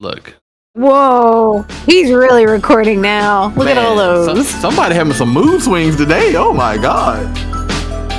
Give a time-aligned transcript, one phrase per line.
[0.00, 0.36] Look,
[0.74, 3.48] Whoa, he's really recording now.
[3.56, 4.26] Look at all those.
[4.26, 6.34] some- somebody having some mood swings today.
[6.36, 7.26] Oh my god.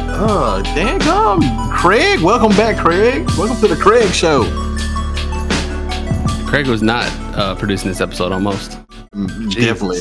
[0.10, 2.20] Uh, damn, come, Craig.
[2.22, 3.28] Welcome back, Craig.
[3.38, 4.44] Welcome to the Craig Show.
[6.50, 7.06] Craig was not
[7.38, 8.72] uh, producing this episode almost.
[9.14, 9.66] Mm, Jesus.
[9.66, 10.00] Definitely,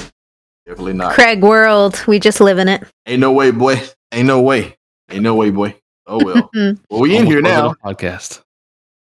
[0.67, 1.13] definitely not.
[1.13, 2.85] Craig World, we just live in it.
[3.05, 3.83] Ain't no way, boy.
[4.13, 4.75] Ain't no way.
[5.11, 5.75] Ain't no way, boy.
[6.07, 6.51] Oh well.
[6.89, 7.75] well, we in here now.
[7.85, 8.41] Podcast.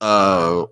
[0.01, 0.67] Uh,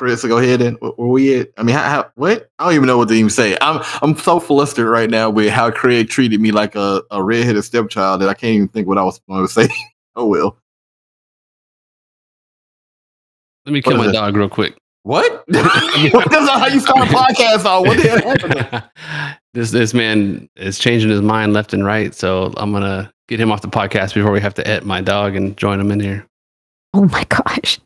[0.00, 1.50] Chris, go ahead and where where we at?
[1.58, 2.48] I mean, how, how what?
[2.58, 3.54] I don't even know what to even say.
[3.60, 7.62] I'm I'm so flustered right now with how Craig treated me like a, a redheaded
[7.64, 9.68] stepchild that I can't even think what I was going to say.
[10.16, 10.56] oh well.
[13.66, 14.14] Let me kill my is it?
[14.14, 14.78] dog real quick.
[15.02, 15.44] What?
[15.48, 17.86] That's not how you start a podcast on.
[17.86, 19.38] What the hell happened?
[19.52, 23.52] this this man is changing his mind left and right, so I'm gonna get him
[23.52, 26.26] off the podcast before we have to et my dog and join him in here.
[26.94, 27.78] Oh my gosh.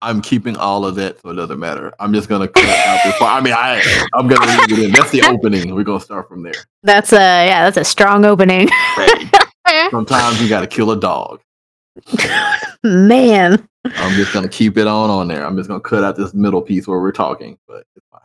[0.00, 1.92] I'm keeping all of that, so it doesn't matter.
[1.98, 3.32] I'm just gonna cut out this part.
[3.32, 4.92] I mean, I I'm gonna leave it in.
[4.92, 5.74] That's the opening.
[5.74, 6.54] We're gonna start from there.
[6.84, 8.68] That's a yeah, that's a strong opening.
[8.68, 9.30] Hey,
[9.90, 11.40] sometimes you gotta kill a dog.
[12.84, 13.66] Man.
[13.84, 15.44] I'm just gonna keep it on on there.
[15.44, 17.58] I'm just gonna cut out this middle piece where we're talking.
[17.66, 18.20] But it's fine.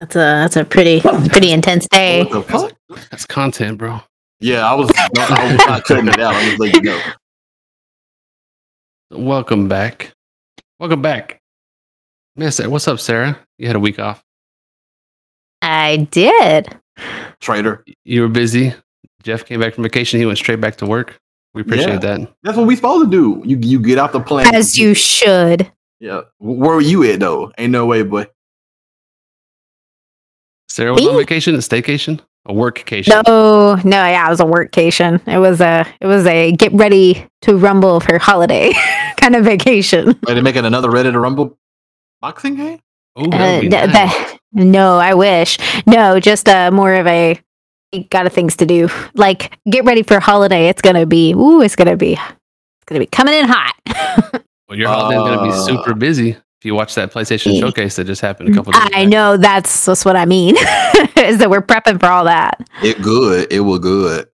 [0.00, 2.24] That's a that's a pretty pretty intense day.
[2.24, 2.74] What?
[3.10, 4.00] That's content, bro.
[4.38, 6.34] Yeah, I was I was not cutting it out.
[6.34, 7.00] I'm just letting you know.
[9.10, 10.12] Welcome back.
[10.80, 11.42] Welcome back.
[12.36, 13.38] Miss, what's up, Sarah?
[13.58, 14.24] You had a week off.
[15.60, 16.74] I did.
[17.38, 17.84] Traitor.
[18.04, 18.72] You were busy.
[19.22, 20.20] Jeff came back from vacation.
[20.20, 21.20] He went straight back to work.
[21.52, 22.32] We appreciate that.
[22.42, 23.42] That's what we supposed to do.
[23.46, 24.54] You you get off the plane.
[24.54, 25.70] As you should.
[25.98, 26.22] Yeah.
[26.38, 27.52] Where were you at though?
[27.58, 28.26] Ain't no way, boy.
[30.70, 33.22] Sarah was on vacation, a staycation, a workcation.
[33.26, 35.20] No, no, yeah, it was a workcation.
[35.28, 38.72] It was a it was a get ready to rumble for holiday
[39.18, 40.18] kind of vacation.
[40.26, 41.58] Are they making another Ready to Rumble
[42.20, 42.80] boxing game?
[43.16, 43.92] Oh, that Uh, would be th- nice.
[43.92, 45.58] that- no, I wish.
[45.86, 47.40] No, just uh, more of a
[48.10, 48.88] got a things to do.
[49.14, 50.68] Like get ready for holiday.
[50.68, 53.74] It's gonna be ooh, it's gonna be it's gonna be coming in hot.
[54.68, 57.58] Well, your holiday's going to be Uh, super busy if you watch that PlayStation Yeah.
[57.62, 59.08] showcase that just happened a couple days I back.
[59.08, 60.54] know that's that's what I mean.
[61.30, 62.60] is that we're prepping for all that.
[62.82, 63.50] It good.
[63.52, 64.26] It was good.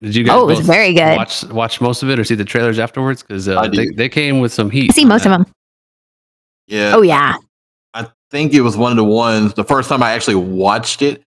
[0.00, 1.16] Did you guys Oh, it was very good.
[1.16, 3.22] watch watch most of it or see the trailers afterwards?
[3.22, 4.90] Because uh, they, they came with some heat.
[4.90, 5.46] I see on most of them.
[6.66, 6.94] Yeah.
[6.96, 7.34] Oh yeah.
[7.94, 9.54] I think it was one of the ones.
[9.54, 11.22] The first time I actually watched it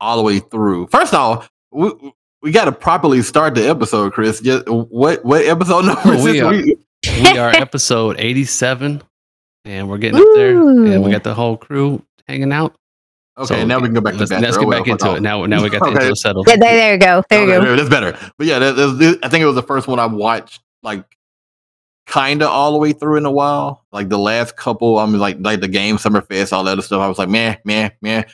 [0.00, 0.88] all the way through.
[0.88, 1.90] First off, we
[2.42, 4.40] we got to properly start the episode, Chris.
[4.40, 6.42] Just, what what episode number is We this?
[6.42, 6.76] are- We-
[7.22, 9.02] we are episode 87
[9.64, 12.76] and we're getting up there and we got the whole crew hanging out.
[13.38, 14.42] Okay, So, now we can go back to Let's, that.
[14.42, 15.20] let's get back into it.
[15.22, 16.00] Now, now we got the Okay.
[16.00, 16.46] intro settled.
[16.48, 17.22] Yeah, there, there you go.
[17.30, 17.76] There you Okay, go.
[17.76, 18.18] That's better.
[18.36, 21.04] But yeah, that, that- I think it was the first one I watched like
[22.06, 23.84] kind of all the way through in a while.
[23.92, 27.00] Like the last couple, I mean, like like the game, Summerfest, all that other stuff.
[27.00, 28.26] I was like, man, man, man.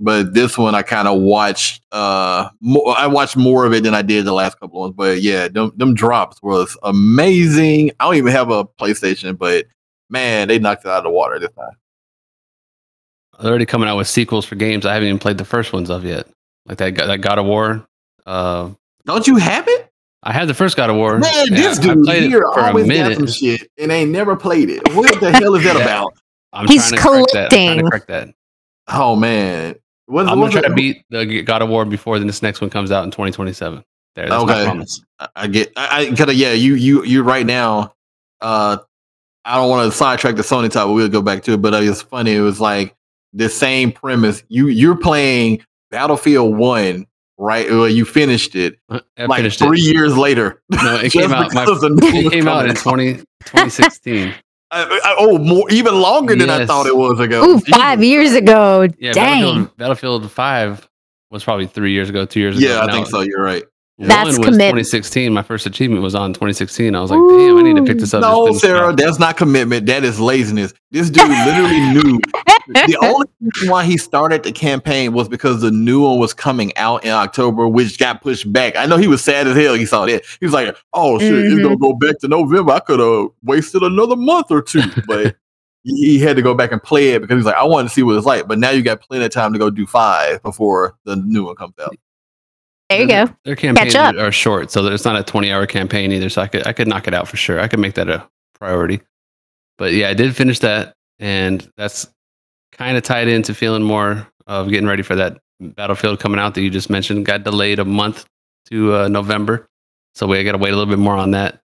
[0.00, 1.82] But this one, I kind of watched.
[1.92, 4.94] uh more, I watched more of it than I did the last couple ones.
[4.96, 7.92] But yeah, them them drops was amazing.
[8.00, 9.66] I don't even have a PlayStation, but
[10.10, 11.76] man, they knocked it out of the water this time.
[13.42, 15.90] They're already coming out with sequels for games I haven't even played the first ones
[15.90, 16.26] of yet.
[16.66, 17.84] Like that, that God of War.
[18.24, 18.70] Uh,
[19.04, 19.88] Don't you have it?
[20.22, 21.18] I had the first God of War.
[21.18, 23.68] Man, and this I- I dude played it here for a always got some shit
[23.78, 24.80] and ain't never played it.
[24.94, 25.82] What the hell is that Yeah.
[25.82, 26.14] about?
[26.52, 27.44] I'm He's trying to correct that.
[27.44, 27.90] I'm trying to collecting.
[27.90, 28.34] correct that.
[28.88, 29.74] Oh man,
[30.06, 32.60] what, I'm gonna try was to beat the God of War before then this next
[32.60, 33.82] one comes out in 2027.
[34.14, 34.64] There, that's my Okay.
[34.64, 35.02] promise.
[35.18, 35.72] I- I get.
[35.76, 36.52] I, I kind of yeah.
[36.52, 37.94] You you you right now.
[38.40, 38.76] Uh,
[39.44, 41.62] I don't want to sidetrack the Sony talk, but we'll go back to it.
[41.62, 42.34] But it was funny.
[42.34, 42.94] It was like
[43.32, 44.42] the same premise.
[44.48, 47.06] You you're playing Battlefield One,
[47.38, 47.68] right?
[47.70, 49.94] Well, you finished it uh, I like finished three it.
[49.94, 50.62] years later.
[50.70, 51.52] No, it came out.
[51.54, 54.34] My, because a new it came out in coming 20, 2016.
[54.74, 57.44] I- I- oh, more even longer than I thought it was ago.
[57.44, 57.76] Ooh, Jesus.
[57.76, 58.88] five years ago.
[58.98, 59.42] Yeah, Dang.
[59.42, 60.88] Battlefield, Battlefield 5
[61.30, 62.66] was probably three years ago, two years ago.
[62.66, 63.20] Yeah, I Now, think so.
[63.20, 63.62] You're right.
[63.96, 65.30] One That's was commit- 2016.
[65.32, 66.94] My first achievement was on 2016.
[66.96, 68.22] I was like, damn, I need to pick this up.
[68.22, 68.96] No, just finish it Sarah, off.
[68.96, 69.84] that's not commitment.
[69.86, 70.72] That is laziness.
[70.90, 72.18] This dude literally knew.
[72.74, 76.76] The only reason why he started the campaign was because the new one was coming
[76.76, 78.76] out in October, which got pushed back.
[78.76, 79.74] I know he was sad as hell.
[79.74, 80.22] He saw that.
[80.40, 81.62] He was like, "Oh shit, it's Mm-hmm.
[81.62, 82.72] gonna go back to November.
[82.72, 85.36] I could have wasted another month or two, but."
[85.84, 88.04] He had to go back and play it because he's like, I wanted to see
[88.04, 88.46] what it's like.
[88.46, 91.56] But now you got plenty of time to go do five before the new one
[91.56, 91.96] comes out.
[92.88, 93.28] There you go.
[93.44, 94.14] Their campaigns up.
[94.14, 96.28] are short, so it's not a 20 hour campaign either.
[96.28, 97.58] So I could I could knock it out for sure.
[97.58, 99.00] I could make that a priority.
[99.76, 102.06] But yeah, I did finish that, and that's
[102.72, 106.62] kind of tied into feeling more of getting ready for that Battlefield coming out that
[106.62, 107.24] you just mentioned.
[107.24, 108.26] Got delayed a month
[108.70, 109.68] to uh, November,
[110.14, 111.60] so we got to wait a little bit more on that.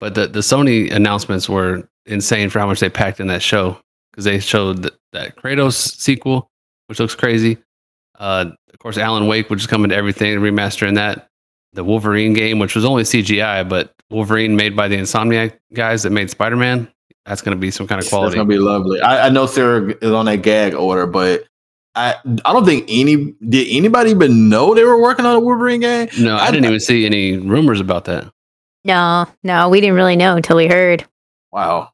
[0.00, 3.78] But the the Sony announcements were insane for how much they packed in that show
[4.10, 6.48] because they showed that, that Kratos sequel,
[6.86, 7.58] which looks crazy.
[8.18, 11.28] Uh, of course, Alan Wake, which is coming to everything, remastering that.
[11.74, 16.10] The Wolverine game, which was only CGI, but Wolverine made by the Insomniac guys that
[16.10, 16.90] made Spider Man.
[17.28, 18.30] That's going to be some kind of quality.
[18.30, 19.00] That's gonna be lovely.
[19.02, 21.44] I, I know Sarah is on that gag order, but
[21.94, 22.14] I
[22.44, 26.08] I don't think any did anybody even know they were working on a Wolverine game.
[26.18, 28.32] No, I I- didn't even see any rumors about that.
[28.84, 31.04] No, no, we didn't really know until we heard.
[31.52, 31.90] Wow,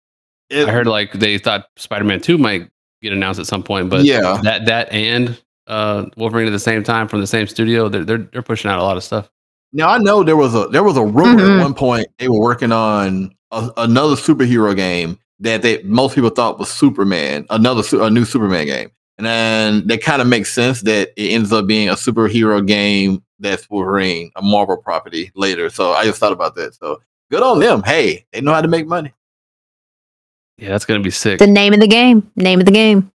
[0.51, 2.71] It- I heard like they thought Spider Man Two might
[3.03, 6.85] get announced at some point, but yeah, that that and uh, Wolverine at the same
[6.85, 9.31] time from the same studio, they're they're, they're pushing out a lot of stuff.
[9.73, 11.59] Now I know there was a there was a rumor Mhm.
[11.59, 16.31] at one point they were working on a, another superhero game that they most people
[16.31, 20.81] thought was Superman, another a new Superman game, and then that kind of makes sense
[20.83, 25.69] that it ends up being a superhero game that's Wolverine, a Marvel property later.
[25.69, 26.75] So I just thought about that.
[26.75, 27.01] So
[27.31, 27.83] good on them.
[27.83, 29.13] Hey, they know how to make money.
[30.57, 31.39] Yeah, that's gonna be sick.
[31.39, 32.31] The name of the game.
[32.37, 33.13] Name of the game.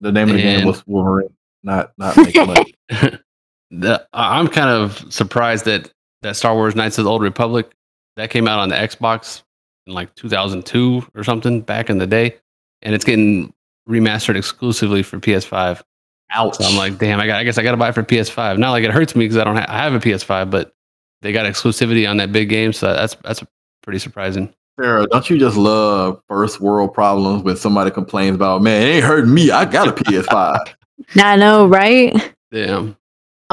[0.00, 2.74] The name of the game was Wolverine, not not making money.
[3.70, 5.90] the, I- I'm kind of surprised that
[6.22, 7.70] that Star Wars Knights of the Old Republic
[8.16, 9.42] that came out on the Xbox
[9.86, 12.36] in like 2002 or something back in the day,
[12.82, 13.52] and it's getting
[13.88, 15.82] remastered exclusively for PS5.
[16.30, 16.56] Ouch.
[16.56, 17.36] So I'm like, damn, I got.
[17.38, 18.58] I guess I got to buy it for PS5.
[18.58, 19.56] Not like it hurts me because I don't.
[19.56, 20.74] Ha- I have a PS5, but
[21.22, 23.42] they got exclusivity on that big game, so that's that's
[23.82, 24.52] pretty surprising.
[24.80, 29.04] Sarah, don't you just love first world problems when somebody complains about, man, it ain't
[29.04, 29.52] hurting me.
[29.52, 30.74] I got a PS5.
[31.16, 32.34] I know, right?
[32.50, 32.96] Damn.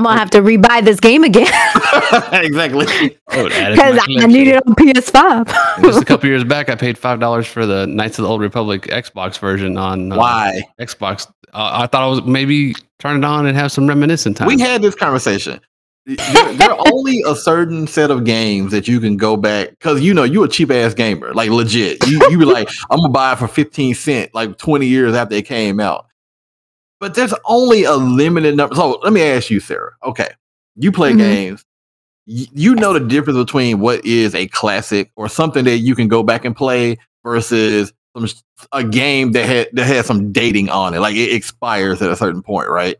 [0.01, 1.43] I'm gonna have to rebuy this game again
[2.33, 2.85] exactly.
[3.29, 5.83] Oh, it added to because my I need it on PS5.
[5.83, 8.41] just a couple years back, I paid five dollars for the Knights of the Old
[8.41, 10.63] Republic Xbox version on uh, Why?
[10.79, 11.27] Xbox.
[11.53, 14.47] Uh, I thought I was maybe turn it on and have some reminiscent time.
[14.47, 15.59] We had this conversation.
[16.07, 20.01] There, there are only a certain set of games that you can go back because
[20.01, 22.07] you know you're a cheap ass gamer, like legit.
[22.07, 25.35] You you be like, I'm gonna buy it for 15 cent, like 20 years after
[25.35, 26.07] it came out.
[27.01, 28.75] But there's only a limited number.
[28.75, 29.91] So let me ask you, Sarah.
[30.05, 30.29] Okay,
[30.77, 31.17] you play Mhm.
[31.17, 31.65] games.
[32.27, 36.07] Y- You know the difference between what is a classic or something that you can
[36.07, 38.27] go back and play versus some,
[38.71, 42.15] a game that had that has some dating on it, like it expires at a
[42.15, 42.95] certain point, right?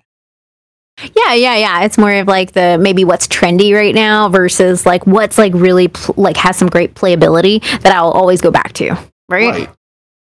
[1.15, 1.83] yeah, yeah, yeah.
[1.83, 5.87] It's more of like the maybe what's trendy right now versus like what's like really
[5.87, 8.89] pl- like has some great playability that I'll always go back to.
[9.29, 9.49] Right?
[9.49, 9.69] Right.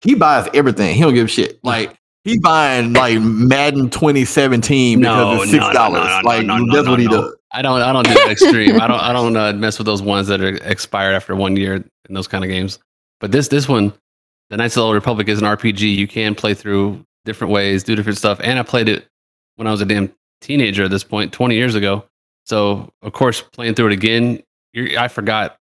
[0.02, 0.94] He buys everything.
[0.94, 1.58] He don't give a shit.
[1.62, 1.96] Like
[2.26, 6.05] he's buying like Madden 2017 because it's six dollars.
[6.05, 7.23] no, no, like no, no, that's no, what he no.
[7.23, 7.34] does.
[7.52, 7.81] I don't.
[7.81, 8.81] I don't do that extreme.
[8.81, 9.00] I don't.
[9.00, 12.28] I don't uh, mess with those ones that are expired after one year in those
[12.28, 12.78] kind of games.
[13.20, 13.94] But this this one,
[14.50, 15.96] the Knights of the Old Republic is an RPG.
[15.96, 18.40] You can play through different ways, do different stuff.
[18.43, 19.06] And I played it
[19.55, 22.05] when I was a damn teenager at this point, 20 years ago.
[22.44, 25.56] So of course, playing through it again, you're, I forgot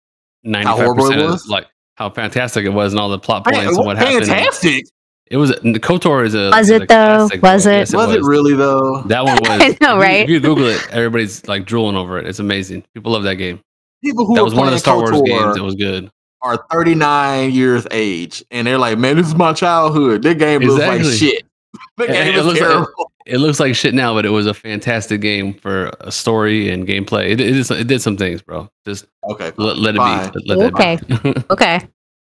[0.44, 1.48] 95 horrible it percent of was?
[1.48, 4.26] like how fantastic it was and all the plot Man, points and what happened.
[4.26, 4.86] fantastic.
[5.28, 7.30] It was Kotor is a Was is it a though?
[7.42, 7.72] Was though.
[7.72, 7.74] it?
[7.78, 9.02] Yes, Was it really though?
[9.04, 9.50] that one was.
[9.50, 10.24] I know, if you- right?
[10.24, 12.28] If you Google it, everybody's like drooling over it.
[12.28, 12.84] It's amazing.
[12.94, 13.60] People love that game.
[14.04, 15.58] People who That was one of the Star playing Wars games.
[15.58, 16.12] It was good.
[16.42, 20.24] are 39 years age, and they're like, "Man, this is my childhood.
[20.24, 21.30] That game looks like Exactly.
[21.30, 21.44] shit.
[21.98, 24.30] That It- game it is looks like- terrible." It looks like shit now, but it
[24.32, 27.30] was a fantastic game for a story and gameplay.
[27.30, 28.70] It, it, is, it did some things, bro.
[28.86, 30.00] Just okay, let, let it
[30.34, 30.40] be.
[30.50, 31.00] Let, let Okay.
[31.08, 31.34] be.
[31.50, 31.80] Okay.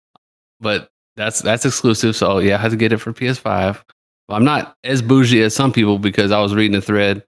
[0.61, 2.15] but that's that's exclusive.
[2.15, 3.81] So yeah, I had to get it for PS5.
[4.30, 7.24] Well, I'm not as bougie as some people because I was reading a thread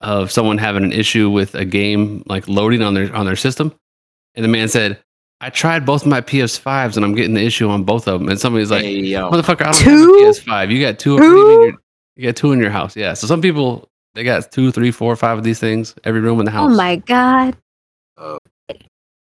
[0.00, 3.74] of someone having an issue with a game like loading on their on their system,
[4.34, 5.00] and the man said,
[5.40, 8.28] "I tried both of my PS5s and I'm getting the issue on both of them."
[8.28, 9.30] And somebody's like, Hey, yo.
[9.30, 9.90] "Motherfucker, I don't Two?
[9.90, 10.70] have a PS5.
[10.70, 11.14] You got two.
[11.14, 11.76] What do you, mean you're-
[12.16, 12.96] you got two in your house?
[12.96, 13.14] Yeah.
[13.14, 16.44] So some people they got two, three, four, five of these things every room in
[16.46, 16.72] the oh house.
[16.72, 17.56] Oh my god.
[18.16, 18.38] Oh.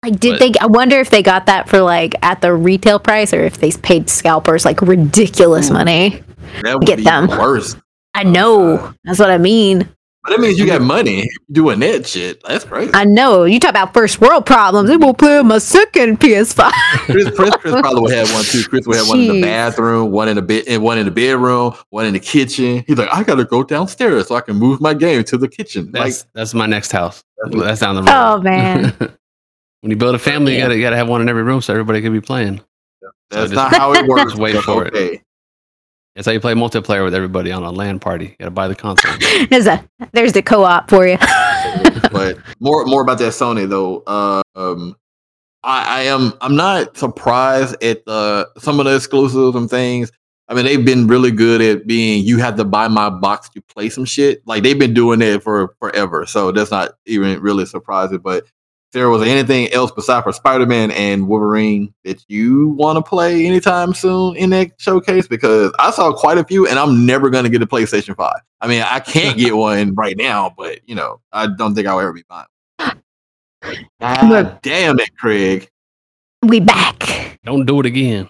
[0.05, 0.59] Like, did But- they?
[0.61, 3.71] I wonder if they got that for like at the retail price, or if they
[3.71, 5.75] paid scalpers like ridiculous Ooh.
[5.75, 6.23] money.
[6.63, 7.29] that would get be them.
[7.29, 7.77] worse.
[8.15, 8.93] I know.
[9.05, 9.89] That's what I mean.
[10.25, 12.41] But that means you got money doing that shit.
[12.47, 12.93] That's crazy.
[12.95, 13.45] I know.
[13.45, 14.89] You talk about first world problems.
[14.91, 16.71] It will play on my second PS5.
[17.07, 18.63] Chris, Chris, Chris probably would have one too.
[18.69, 21.11] Chris would have one in the bathroom, one in the bed, and one in the
[21.11, 22.85] bedroom, one in the kitchen.
[22.87, 25.91] He's like, I gotta go downstairs so I can move my game to the kitchen.
[25.91, 27.25] That's that's my next house.
[27.51, 28.39] That's down the oh, road.
[28.39, 29.17] Oh, man.
[29.83, 31.73] when you build a family, you gotta you gotta have one in every room so
[31.73, 32.55] everybody can be playing.
[32.55, 34.33] like, that's just- not how it works.
[34.33, 35.23] Just wait but for it.
[36.15, 38.27] That's how you play multiplayer with everybody on a LAN party.
[38.27, 39.13] You gotta buy the console.
[39.51, 41.19] there's a there's the co-op for you.
[42.13, 44.03] but more more about that Sony though.
[44.07, 44.97] Uh, um,
[45.65, 50.13] I, I am I'm not surprised at the some of the exclusives and things.
[50.49, 53.63] I mean, they've been really good at being you have to buy my box to
[53.63, 54.47] play some shit.
[54.47, 58.19] Like they've been doing it for forever, so that's not even really surprising.
[58.19, 58.45] But
[58.93, 63.47] Sarah, was anything else besides for Spider Man and Wolverine that you want to play
[63.47, 65.27] anytime soon in that showcase?
[65.27, 68.41] Because I saw quite a few, and I'm never going to get a PlayStation Five.
[68.61, 72.01] I mean, I can't get one right now, but you know, I don't think I'll
[72.01, 72.45] ever be fine.
[73.99, 74.63] God Look.
[74.63, 75.71] damn it, Craig!
[76.43, 77.39] We back.
[77.45, 78.29] Don't do it again.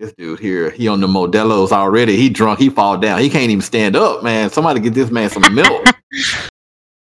[0.00, 2.16] This dude here, he on the Modelo's already.
[2.16, 2.58] He drunk.
[2.58, 3.20] He fall down.
[3.20, 4.50] He can't even stand up, man.
[4.50, 5.86] Somebody get this man some milk.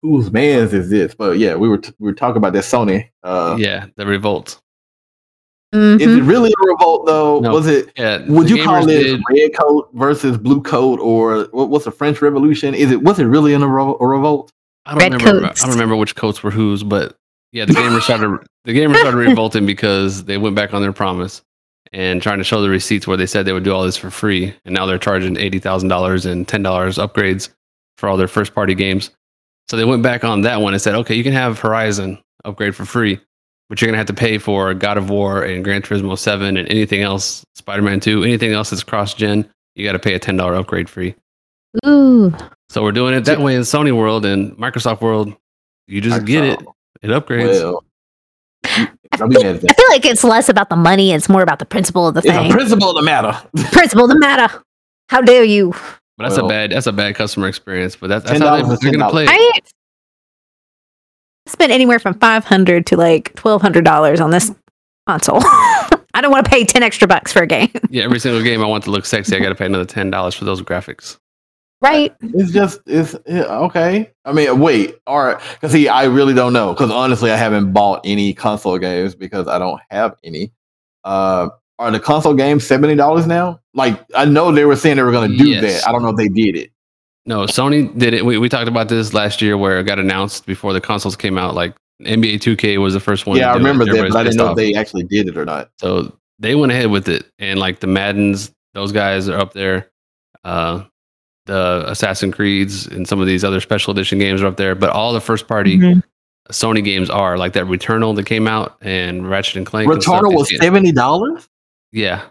[0.02, 1.14] Whose man's is this?
[1.14, 3.08] But yeah, we were t- we were talking about that Sony.
[3.22, 4.60] Uh, yeah, the revolt.
[5.74, 6.00] Mhm.
[6.00, 7.40] Is it really a revolt though?
[7.40, 7.52] No.
[7.52, 7.90] Was it?
[7.96, 11.90] Yeah, Would you call it did- red coat versus blue coat, or what, what's the
[11.90, 12.74] French Revolution?
[12.74, 14.50] Is it was it really in a, revo- a revolt?
[14.86, 15.48] I don't Red remember.
[15.48, 15.62] coats.
[15.62, 17.16] I don't remember which coats were whose, but
[17.52, 18.38] yeah, the gamers started.
[18.64, 21.42] The gamers started revolting because they went back on their promise
[21.92, 24.10] and trying to show the receipts where they said they would do all this for
[24.10, 27.50] free, and now they're charging eighty thousand dollars and ten dollars upgrades
[27.98, 29.10] for all their first party games.
[29.70, 32.74] So they went back on that one and said, okay, you can have Horizon upgrade
[32.74, 33.20] for free,
[33.68, 36.68] but you're gonna have to pay for God of War and Gran Turismo Seven and
[36.70, 39.48] anything else, Spider Man Two, anything else that's cross gen.
[39.74, 41.14] You got to pay a ten dollar upgrade fee.
[41.86, 42.34] Ooh.
[42.68, 45.34] So we're doing it that way in Sony world and Microsoft world.
[45.86, 46.60] You just get it.
[47.02, 47.62] It upgrades.
[47.62, 47.84] Well,
[49.12, 51.12] don't be mad at I feel like it's less about the money.
[51.12, 52.50] It's more about the principle of the It's a thing.
[52.50, 53.38] principle of the matter.
[53.72, 54.62] principle of the matter.
[55.08, 55.74] How dare you?
[56.18, 57.96] But that's well- a bad that's a bad customer experience.
[57.96, 59.30] But that's, that's how they, they're gonna play it.
[59.30, 59.60] I
[61.46, 64.52] spent anywhere from five hundred to like twelve hundred dollars on this
[65.06, 65.40] console.
[66.14, 68.60] I don't want to pay ten extra bucks for a game, Yeah, every single game
[68.62, 71.16] I want to look sexy, I got to pay another ten dollars for those graphics.
[71.80, 72.12] right?
[72.20, 74.10] It's just it's yeah, okay.
[74.24, 75.40] I mean, wait, all right.
[75.52, 76.72] Because see, I really don't know.
[76.72, 80.52] Because honestly, I haven't bought any console games because I don't have any.
[81.04, 83.60] Uh, are the console games seventy dollars now?
[83.74, 85.80] Like I know they were saying they were going to do Yes.
[85.82, 85.88] that.
[85.88, 86.70] I don't know if they did it.
[87.26, 88.24] No, Sony did it.
[88.24, 91.36] We, we talked about this last year where it got announced before the consoles came
[91.36, 91.54] out.
[91.54, 93.36] Like NBA 2K was the first one.
[93.36, 93.62] yeah, to I do it.
[93.62, 95.70] remember that, Everybody's but I didn't pissed know if they actually did it or not.
[95.78, 99.90] So they went ahead with it, and like the Maddens, those guys are up there.
[100.44, 100.84] Uh,
[101.46, 104.90] the Assassin Creeds and some of these other special edition games are up there, but
[104.90, 106.02] all the first party Mhm.
[106.50, 109.90] Sony games are like that Returnal that came out and Ratchet and Clank.
[109.90, 110.00] and.
[110.00, 111.46] Returnal was seventy dollars.
[111.92, 112.26] Yeah,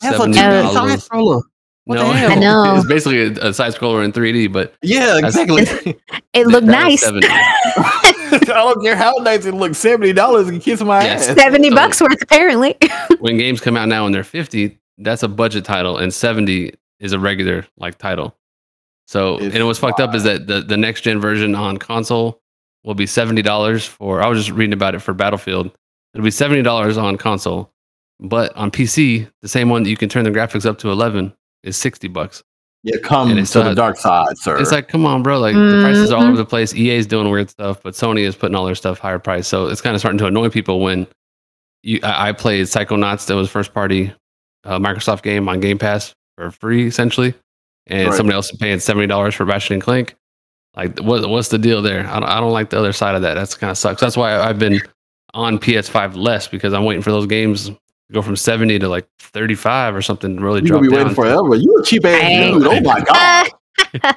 [0.00, 0.72] That's a $70.
[0.72, 1.42] side scroller.
[1.84, 2.30] What the no, hell?
[2.30, 2.76] I know.
[2.76, 5.96] it's basically a, a side scroller in 3D, but Yeah, That's- exactly.
[6.32, 7.02] It looked nice.
[7.14, 9.78] I don't care how nice it looks.
[9.78, 11.28] Seventy dollars and kiss my Yes.
[11.28, 11.36] ass.
[11.36, 12.76] Seventy So- bucks worth, apparently.
[13.20, 17.12] when games come out now and they're 50, that's a budget title, and 70 is
[17.12, 18.36] a regular like title.
[19.06, 22.40] So, It's and what's fucked up is that the, the next gen version on console
[22.84, 25.70] will be $70 for, I was just reading about it for Battlefield.
[26.14, 27.71] It'll be $70 on console,
[28.20, 31.32] but on PC, the same one that you can turn the graphics up to 11
[31.62, 32.42] is 60 bucks.
[32.84, 34.58] Yeah, come And to it's the dark side, sir.
[34.58, 35.38] It's like, come on, bro.
[35.38, 36.74] Like the prices are all over the place.
[36.74, 39.46] EA is doing weird stuff, but Sony is putting all their stuff higher price.
[39.46, 41.06] So it's kind of starting to annoy people when
[41.84, 42.00] you.
[42.02, 44.12] I, I played Psychonauts, that was first party
[44.64, 47.34] uh, Microsoft game on Game Pass for free, essentially,
[47.86, 48.16] and Right.
[48.16, 50.16] somebody else is paying seventy dollars for Ratchet and Clank.
[50.76, 52.04] Like, what, what's the deal there?
[52.08, 53.34] I don't, I don't like the other side of that.
[53.34, 54.00] That's kind of sucks.
[54.00, 54.80] That's why I've been
[55.34, 57.78] on PS5 less because I'm waiting for those games to
[58.12, 60.36] go from seventy to like thirty five or something.
[60.38, 60.98] Really you drop be down.
[60.98, 61.54] waiting forever.
[61.56, 62.66] You a cheap ass dude.
[62.66, 63.48] Oh my god.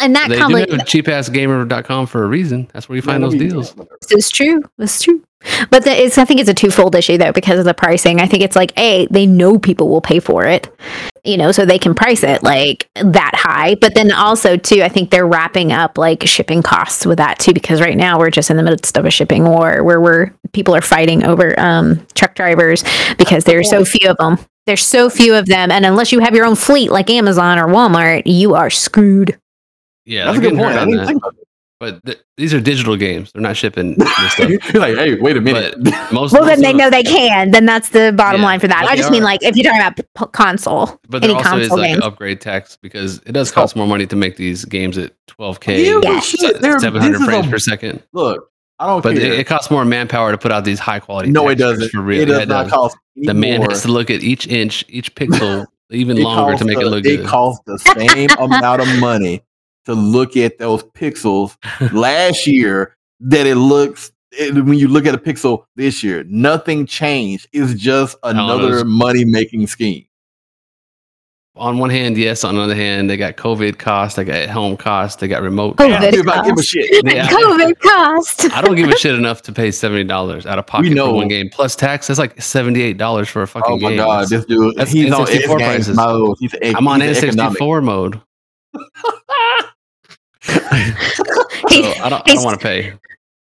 [0.00, 2.68] and that They do combo have cheapassgamer.com for a reason.
[2.72, 3.74] That's where you find those let me- deals.
[3.74, 4.62] This is true.
[4.78, 5.22] This is true.
[5.70, 8.20] But the, it's, I think it's a twofold issue though because of the pricing.
[8.20, 10.74] I think it's like, a they know people will pay for it,
[11.24, 13.74] you know, so they can price it like that high.
[13.76, 17.54] But then also too, I think they're wrapping up like shipping costs with that too
[17.54, 20.74] because right now we're just in the midst of a shipping war where we're people
[20.74, 22.84] are fighting over um, truck drivers
[23.18, 24.38] because there's so few of them.
[24.66, 27.66] There's so few of them, and unless you have your own fleet like Amazon or
[27.66, 29.38] Walmart, you are screwed.
[30.06, 30.76] Yeah, That's a good point.
[30.76, 31.06] I didn't that.
[31.06, 31.34] think about
[31.84, 33.30] But th- these are digital games.
[33.32, 34.48] They're not shipping this stuff.
[34.72, 35.74] You're like, hey, wait a minute.
[36.12, 37.50] Most Well, then they know they can.
[37.50, 38.84] Then that's the bottom Yeah, line for that.
[38.84, 40.98] I they just mean like if you're talking about p- console.
[41.10, 42.02] But there any also is console like games.
[42.04, 46.00] upgrade tax because it does cost more money to make these games at 12k, Yeah,
[46.10, 46.20] Yeah.
[46.20, 48.02] shit, 700 frames a- per second.
[48.14, 48.48] Look,
[48.78, 49.32] I don't But care.
[49.32, 51.30] it, it costs more manpower to put out these high quality.
[51.30, 51.90] no, it doesn't.
[51.90, 52.96] For real, it does Yeah, not cost.
[53.16, 53.68] The man more.
[53.70, 56.86] has to look at each inch, each pixel, even It longer to costs make it
[56.86, 57.20] look It good.
[57.20, 59.42] It costs the same amount of money
[59.86, 61.56] to look at those pixels
[61.92, 66.24] last year that it looks it, when you look at a pixel this year.
[66.26, 67.48] Nothing changed.
[67.52, 70.04] It's just another money making scheme.
[71.56, 72.42] on one hand, yes.
[72.42, 75.76] On the other hand, they got COVID costs, they got home costs, they got remote.
[75.76, 76.10] COVID costs.
[76.16, 76.66] Give a cost.
[76.68, 77.04] shit.
[77.06, 77.28] Yeah.
[77.28, 78.44] COVID cost.
[78.52, 81.10] I don't give a shit enough to pay seventy dollars out of pocket know.
[81.10, 82.08] for one game plus tax.
[82.08, 83.98] That's like seventy eight dollars for a fucking Oh my game.
[83.98, 84.74] god, this dude.
[84.74, 85.86] that's he's on N64 X prices.
[85.86, 86.36] Games mode.
[86.40, 88.20] He's, a- I'm on he's an economic- N64 mode.
[91.70, 92.92] He's- So I don't, don't want to pay.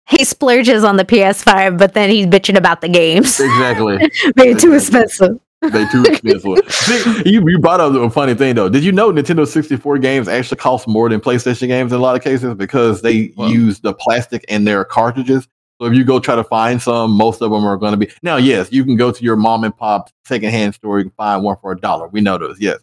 [0.09, 3.40] he splurges on the PS5, but then he's bitching about the games.
[3.40, 3.99] exactly.
[4.37, 5.38] Way too expensive.
[5.62, 6.73] They too expensive.
[6.73, 8.68] See, you, you brought up a funny thing though.
[8.68, 12.16] Did you know Nintendo 64 games actually cost more than PlayStation games in a lot
[12.16, 15.47] of cases because they use the plastic in their cartridges.
[15.80, 18.12] So if you go try to find some, most of them are going to be
[18.23, 18.37] now.
[18.37, 20.99] Yes, you can go to your mom and pop secondhand store.
[20.99, 22.09] You can find one for a dollar.
[22.09, 22.61] We know those.
[22.61, 22.78] Yes,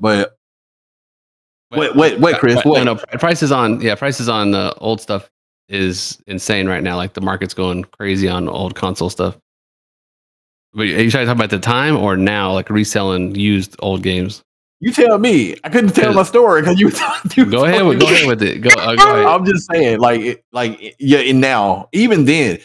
[0.00, 0.36] but
[1.70, 2.62] wait, wait, wait, Chris.
[2.64, 2.84] Wait.
[2.84, 5.30] no, pri- prices on yeah, prices on the old stuff
[5.68, 6.96] is insane right now.
[6.96, 9.38] Like the market's going crazy on old console stuff.
[10.72, 14.02] But are you trying to talk about the time or now, like reselling used old
[14.02, 14.42] games?
[14.80, 15.56] You tell me.
[15.64, 16.90] I couldn't tell my story because you.
[17.36, 18.60] you Go ahead, with, go ahead with it.
[18.60, 19.26] Go, uh, go ahead.
[19.26, 21.20] I'm just saying, like, it- like, yeah.
[21.20, 22.58] And now, even then,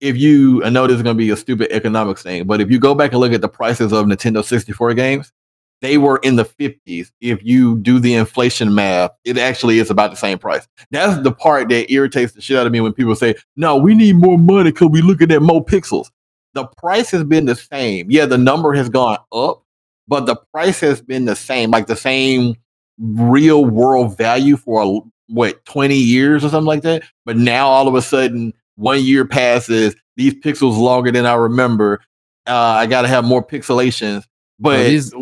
[0.00, 2.70] if you, I know this is going to be a stupid economics thing, but if
[2.70, 5.32] you go back and look at the prices of Nintendo 64 games,
[5.80, 7.10] they were in the 50s.
[7.20, 10.66] If you do the inflation math, it actually is about the same price.
[10.90, 13.94] That's the part that irritates the shit out of me when people say, "No, we
[13.94, 16.10] need more money because we're looking at more pixels."
[16.54, 18.10] The price has been the same.
[18.10, 19.62] Yeah, the number has gone up,
[20.06, 22.54] but the price has been the same, like the same
[22.98, 27.02] real world value for what 20 years or something like that.
[27.24, 32.00] But now all of a sudden, one year passes, these pixels longer than I remember.
[32.46, 34.24] Uh, I got to have more pixelations.
[34.58, 35.12] But Well, these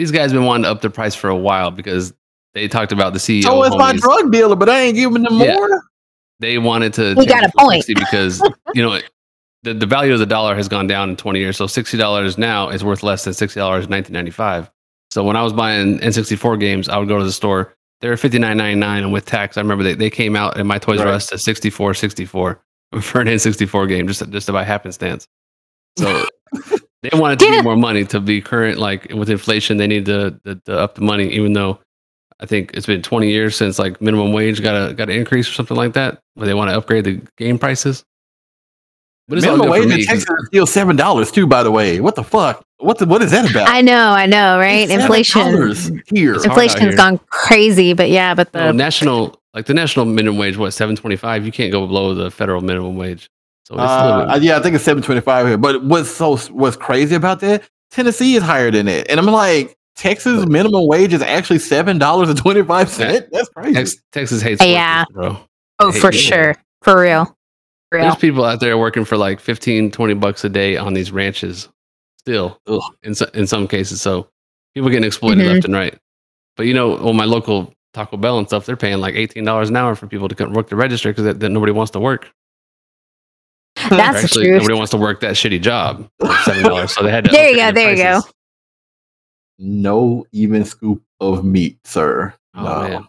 [0.00, 2.14] these guys have been wanting to up the price for a while because
[2.54, 3.42] they talked about the CEO.
[3.42, 5.52] so oh, is my drug dealer, but I ain't giving them Yeah.
[5.52, 5.82] more.
[6.38, 7.84] they wanted to He change got a point.
[7.94, 8.42] because
[8.74, 8.98] you know
[9.62, 12.70] the, the value of the dollar has gone down in 20 years so $60 now
[12.70, 14.70] is worth less than $60 in 1995
[15.10, 18.14] so when i was buying n64 games i would go to the store they were
[18.14, 21.30] $59.99 and with tax i remember they, they came out in my toys r us
[21.30, 22.62] at 64 64
[23.02, 25.28] for an n64 game just, just by happenstance
[25.98, 26.24] so
[27.02, 27.50] they wanted to Yeah.
[27.56, 30.94] get more money to be current like with inflation they need to, to, to up
[30.94, 31.78] the money even though
[32.40, 35.48] I think it's been 20 years since like minimum wage got a got an increase
[35.48, 38.02] or something like that, but they want to upgrade the game prices.
[39.28, 41.46] But it's Minimum wage me in 'cause- Texas is still seven dollars too.
[41.46, 42.64] By the way, what the fuck?
[42.78, 43.68] What the, what is that about?
[43.68, 44.88] I know, I know, right?
[44.88, 45.42] It's Inflation.
[45.42, 46.34] $7 here.
[46.34, 46.96] It's hard out Inflation's here.
[46.96, 51.44] gone crazy, but yeah, but no, the national like the national minimum wage what 725
[51.44, 53.28] you can't go below the federal minimum wage
[53.70, 55.56] so it's a little Uh, yeah, I think it's seven twenty five here.
[55.56, 57.62] But what's so what's crazy about that?
[57.90, 62.28] Tennessee is higher than it, and I'm like, Texas minimum wage is actually seven dollars
[62.28, 63.28] and twenty five cents.
[63.32, 63.74] That's crazy.
[63.74, 65.04] Tex- texas hates Yeah.
[65.14, 65.46] workers, bro
[65.80, 66.18] oh, Hey, for yeah.
[66.20, 68.02] sure, for real, for real.
[68.04, 71.68] there's people out there working for like 15 20 bucks a day on these ranches
[72.18, 72.80] still Ugh.
[73.02, 74.28] in, so, in some cases so
[74.74, 75.54] people getting exploited Mhm.
[75.54, 75.98] left and right
[76.56, 79.76] but you know well my local taco bell and stuff they're paying like $18 an
[79.76, 82.30] hour for people to come work the register because that, that nobody wants to work
[83.88, 83.96] Hmm.
[83.96, 84.48] That's the truth.
[84.60, 87.50] nobody wants to work that shitty job for seven dollars so they had to There
[87.50, 88.20] you go, the there you go.
[89.58, 92.34] no even scoop of meat, sir.
[92.54, 92.88] oh No.
[92.88, 93.06] man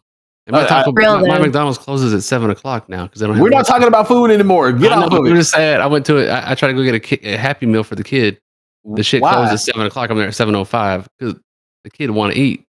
[0.47, 1.39] and my, I- uh, Real my, my.
[1.39, 3.39] McDonald's closes at seven o'clock now because they don't.
[3.39, 3.67] We're not work.
[3.67, 4.71] talking about food anymore.
[4.71, 5.35] Get I off but of I'm it.
[5.35, 5.79] just sad.
[5.81, 6.29] I went to it.
[6.29, 8.39] I, I tried to go get a, ki- a Happy Meal for the kid.
[8.83, 9.33] The shit Why?
[9.33, 10.09] closed at seven o'clock.
[10.09, 11.35] I'm there at seven o five because
[11.83, 12.65] the kid want to eat.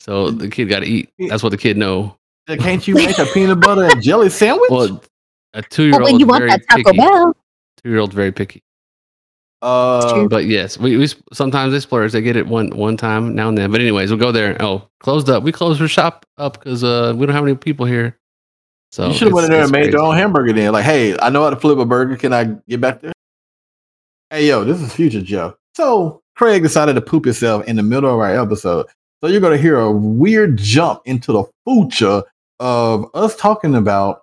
[0.00, 1.08] So the kid got to eat.
[1.18, 2.14] That's what the kid know.
[2.46, 4.70] Can't you make a peanut butter and jelly sandwich?
[4.70, 5.02] Well,
[5.54, 6.98] a two year But when old you want that Taco picky.
[6.98, 7.36] Bell,
[7.82, 8.62] Two year old's very picky.
[9.62, 10.26] uh.
[10.28, 12.12] But yes, we, we sometimes they splurge.
[12.12, 13.70] They get it one one time now and then.
[13.70, 14.56] But anyways, we'll go there.
[14.60, 15.42] Oh, closed up.
[15.42, 18.18] We closed our shop up because uh we don't have any people here.
[18.90, 20.52] So you should have went in there it's and made your own hamburger.
[20.52, 22.16] Then, like, hey, I know how to flip a burger.
[22.16, 23.12] Can I get back there?
[24.30, 25.56] Hey, yo, this is Future Joe.
[25.74, 28.86] So Craig decided to poop himself in the middle of our episode.
[29.22, 32.22] So you're going to hear a weird jump into the future
[32.60, 34.22] of us talking about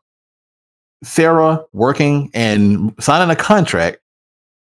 [1.06, 4.00] Sarah working and signing a contract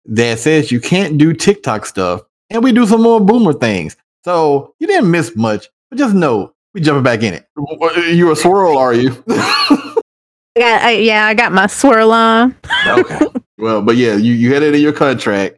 [0.06, 3.96] that says you can't do TikTok stuff, and we do some more boomer things.
[4.24, 7.48] So you didn't miss much, but just know we jumping back in it.
[8.16, 9.12] You a swirl, are you?
[9.28, 12.56] Got, I, yeah, I got my swirl on.
[12.88, 13.20] okay.
[13.58, 15.58] Well, but yeah, you, you had it in your contract.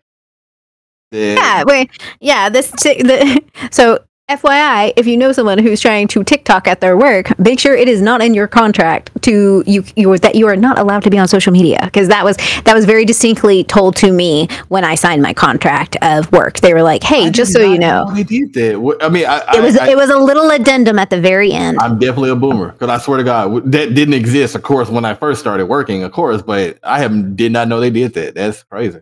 [1.12, 2.48] that- Yeah, wait, yeah.
[2.48, 3.98] This ti- the, so
[4.30, 7.88] FYI, if you know someone who's trying to TikTok at their work, make sure it
[7.88, 11.18] is not in your contract to you you that you are not allowed to be
[11.18, 12.36] on social media because that was
[12.66, 16.60] that was very distinctly told to me when I signed my contract of work.
[16.60, 18.98] They were like, "Hey, did just so you know." they did that.
[19.00, 21.78] I mean, I, It was I, it was a little addendum at the very end.
[21.80, 24.56] I'm definitely a boomer because I swear to God, that didn't exist.
[24.56, 27.80] Of course, when I first started working, of course, but I have did not know
[27.80, 28.36] they did that.
[28.36, 29.00] That's crazy.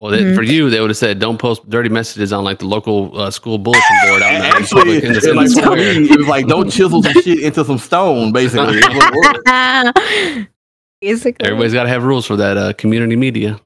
[0.00, 0.36] Well, they, Mhm.
[0.36, 3.30] for you, they would have said, "Don't post dirty messages on like the local uh,
[3.32, 6.18] school bulletin board out in Actually, in the, it was in like for me, it
[6.18, 8.32] was like don't chisel some shit into some stone.
[8.32, 9.96] Basically, That's what it
[10.36, 10.46] was.
[11.00, 13.60] Basically, Everybody's got to have rules for that uh, community media.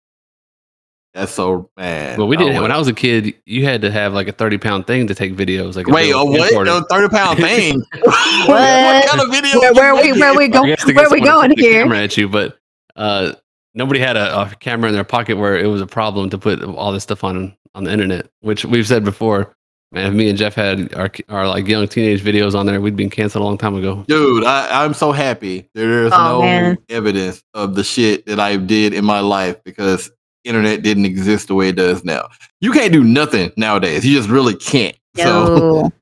[1.15, 2.17] that's so bad.
[2.19, 2.57] But we didn't.
[2.57, 5.07] Oh, when I was a kid, you had to have like a thirty pound thing
[5.09, 5.77] to take videos.
[5.77, 6.49] Like Wait, they a what?
[6.51, 6.71] imported.
[6.73, 7.83] A thirty pound thing?
[8.03, 8.49] What?
[8.49, 9.61] what kind of video?
[9.61, 10.65] where, where we where we I go?
[10.65, 11.83] guess Where we going point the here?
[11.83, 12.59] Camera at you, but
[12.97, 13.33] uh,
[13.75, 16.63] nobody had a, a camera in their pocket where it was a problem to put
[16.63, 18.29] all this stuff on on the internet.
[18.41, 19.55] Which we've said before.
[19.95, 22.97] Man, if me and Jeff had our our like young teenage videos on there, we'd
[22.97, 24.05] been canceled a long time ago.
[24.09, 26.79] Dude, I, I'm so happy there's Oh, no man.
[26.89, 30.11] evidence of the shit that I did in my life because
[30.45, 32.31] internet didn't exist the way it does now.
[32.63, 34.05] You can't do nothing nowadays.
[34.07, 34.97] You just really can't.
[35.19, 35.93] So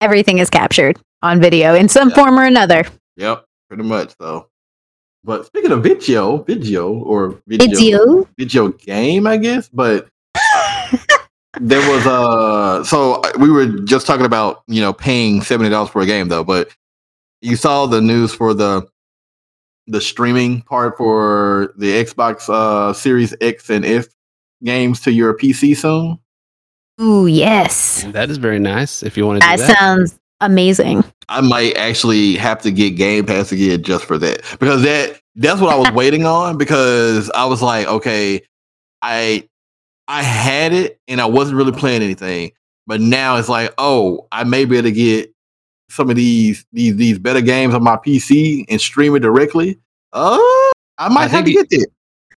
[0.00, 2.14] Everything is captured on video in some Yeah.
[2.14, 2.84] form or another.
[3.16, 4.48] Yep, pretty much though.
[5.24, 8.28] But speaking of video, video or video, Video.
[8.36, 9.68] video game, I guess.
[9.68, 10.08] But
[11.60, 16.02] there was uh so we were just talking about you know paying seventy dollars for
[16.02, 16.74] a game though, but
[17.40, 18.86] you saw the news for the
[19.86, 24.08] the streaming part for the Xbox uh Series X and S
[24.64, 26.18] games to your PC soon.
[27.00, 28.04] Ooh, yes.
[28.08, 29.02] That is very nice.
[29.02, 31.04] If you want to do That that, sounds amazing.
[31.28, 35.60] I might actually have to get Game Pass again just for that because that that's
[35.60, 38.42] what I was waiting on because I was like, okay,
[39.00, 39.48] I
[40.08, 42.52] I had it and I wasn't really playing anything,
[42.86, 45.32] but now it's like, oh, I may be able to get
[45.88, 49.78] some of these these these better games on my PC and stream it directly.
[50.12, 50.36] Uh,
[50.98, 51.86] I might I have to get that.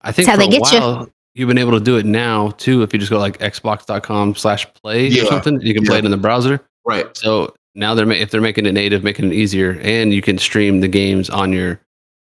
[0.01, 0.79] I think That's for how a they get you.
[0.79, 2.83] while you've been able to do it now too.
[2.83, 5.23] If you just go like xbox.com slash play Yeah.
[5.23, 6.61] or something, you can play it in the browser.
[6.85, 7.05] Right.
[7.17, 10.37] So now they're ma- if they're making it native, making it easier, and you can
[10.37, 11.79] stream the games on your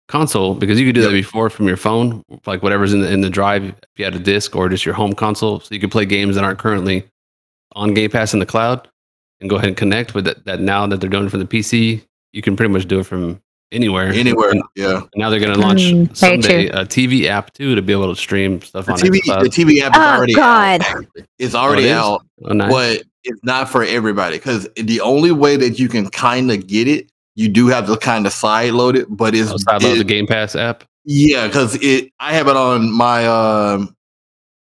[0.07, 3.21] console because you could do that before from your phone, like whatever's in the in
[3.21, 3.63] the drive.
[3.65, 6.35] If you had a disc or just your home console, so you can play games
[6.35, 7.05] that aren't currently
[7.75, 8.87] on Game Pass in the cloud,
[9.41, 10.45] and go ahead and connect with that.
[10.45, 12.01] That now that they're doing it from the PC,
[12.33, 14.07] you can pretty much do it from anywhere.
[14.13, 14.51] Anywhere.
[14.51, 15.01] And Yeah.
[15.15, 18.19] now they're going to launch Mm, someday a TV app too to be able to
[18.19, 19.43] stream stuff The on TV xCloud.
[19.43, 20.81] the TV app is Oh, already God.
[20.85, 21.05] out.
[21.39, 21.91] It's already it is?
[21.93, 22.25] out.
[22.45, 22.71] Oh, nice.
[22.71, 26.87] but it's not for everybody because the only way that you can kind of get
[26.87, 29.07] it, you do have to kind of side load it.
[29.09, 30.83] But it's Oh, so I love it- the Game Pass app.
[31.03, 33.95] yeah, because it I have it on my um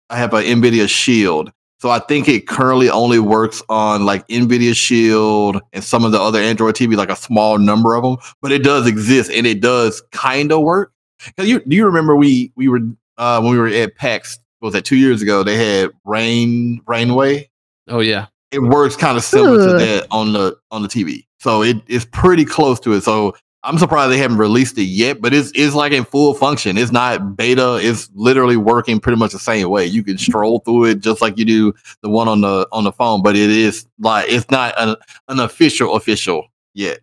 [0.09, 1.51] I have a Nvidia Shield.
[1.79, 6.19] So I think it currently only works on like Nvidia Shield and some of the
[6.19, 8.17] other Android TV, like a small number of them.
[8.41, 10.91] But it does exist and it does kind of work.
[11.37, 12.79] Cause you do you remember we we were
[13.19, 15.43] uh when we were at PAX, what was that two years ago?
[15.43, 17.49] They had Rain Rainway
[17.89, 18.25] Oh yeah.
[18.51, 19.71] It works kind of similar Ooh.
[19.73, 21.25] to that on the on the TV.
[21.39, 23.01] So it, it's pretty close to it.
[23.01, 26.77] So I'm surprised they haven't released it yet, but it's it's like in full function.
[26.77, 27.79] It's not beta.
[27.81, 29.85] It's literally working pretty much the same way.
[29.85, 32.91] You can stroll through it just like you do the one on the on the
[32.91, 34.95] phone, but it is like it's not an,
[35.27, 36.99] an official official yet.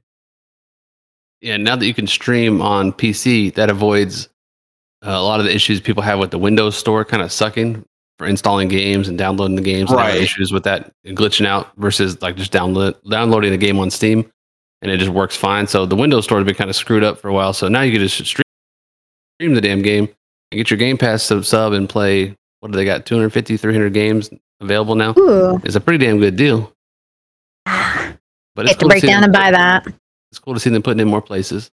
[1.41, 4.29] Yeah, now that you can stream on PC, that avoids
[5.05, 7.85] uh, a lot of the issues people have with the Windows Store kind of sucking
[8.19, 9.91] for installing games and downloading the games.
[9.91, 10.23] and having Right.
[10.23, 14.31] issues with that glitching out versus like just download downloading the game on Steam,
[14.83, 15.67] and it just works fine.
[15.67, 17.53] So the Windows Store has been kind of screwed up for a while.
[17.53, 18.43] So now you can just stream,
[19.41, 20.09] stream the damn game
[20.53, 22.35] and get your Game Pass sub, sub and play.
[22.61, 23.05] What do they got?
[23.05, 25.13] 250, 300 games available now.
[25.19, 25.61] Ooh.
[25.65, 26.73] It's a pretty damn good deal.
[27.67, 28.15] I
[28.55, 29.87] But have to cool break see down them- and buy that.
[30.31, 31.71] it's cool to see them putting in more places.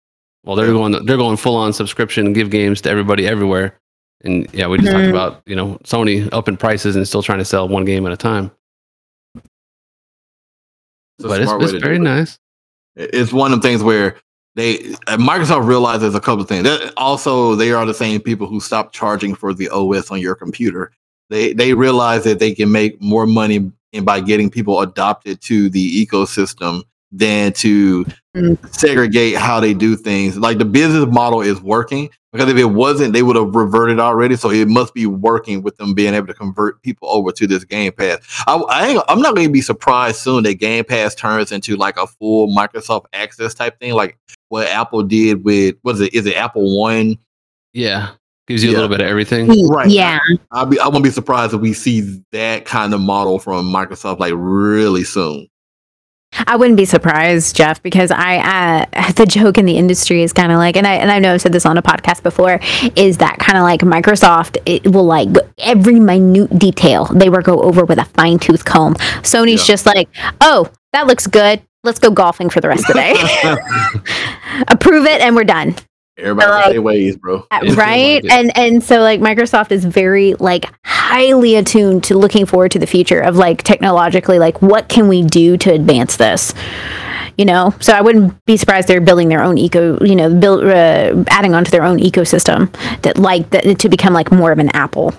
[0.44, 3.80] Well, they're going they're going full on subscription and give games to everybody everywhere.
[4.24, 5.10] And yeah, we just talked Mhm.
[5.12, 8.18] about you know Sony upping prices and still trying to sell one game at a
[8.18, 8.52] time.
[11.18, 12.02] It's a but it's, smart it's very it.
[12.02, 12.40] nice.
[12.96, 14.16] it's one of the things where
[14.56, 16.64] they uh, Microsoft realizes a couple of things.
[16.64, 20.36] That also, they are the same people who stopped charging for the OS on your
[20.36, 20.92] computer.
[21.30, 23.72] They they realize that they can make more money
[24.04, 28.58] by getting people adopted to the ecosystem than to Mm.
[28.76, 30.38] segregate how they do things.
[30.38, 34.36] Like the business model is working because if it wasn't, they would have reverted already.
[34.36, 37.64] So it must be working with them being able to convert people over to this
[37.64, 38.20] Game Pass.
[38.46, 41.78] I, I ain't, I'm not going to be surprised soon that Game Pass turns into
[41.78, 44.18] like a full Microsoft Access type thing, like
[44.50, 46.14] what Apple did with what is it?
[46.14, 47.18] Is it Apple One?
[47.74, 48.12] Yeah,
[48.48, 49.68] gives you a little bit of everything.
[49.68, 49.90] Right.
[49.90, 50.20] Yeah.
[50.52, 54.20] I'll be I won't be surprised if we see that kind of model from Microsoft
[54.20, 55.48] like really soon.
[56.48, 60.52] I wouldn't be surprised, Jeff, because I uh, the joke in the industry is kind
[60.52, 62.60] of like, and I and I know I've said this on a podcast before,
[62.96, 67.62] is that kind of like Microsoft it will like every minute detail they will go
[67.62, 68.96] over with a fine tooth comb.
[69.24, 69.74] Sony's Yeah.
[69.74, 70.10] just like,
[70.42, 71.62] oh, that looks good.
[71.84, 74.64] Let's go golfing for the rest of the day.
[74.68, 75.76] Approve it, and we're done.
[76.18, 77.46] Everybody Like- got their ways, bro.
[77.52, 82.72] Right like and and so like microsoft is very like highly attuned to looking forward
[82.72, 86.54] to the future of like technologically like what can we do to advance this
[87.38, 90.64] you know so i wouldn't be surprised they're building their own eco you know build
[90.64, 94.70] uh, adding onto their own ecosystem that like that to become like more of an
[94.74, 95.14] apple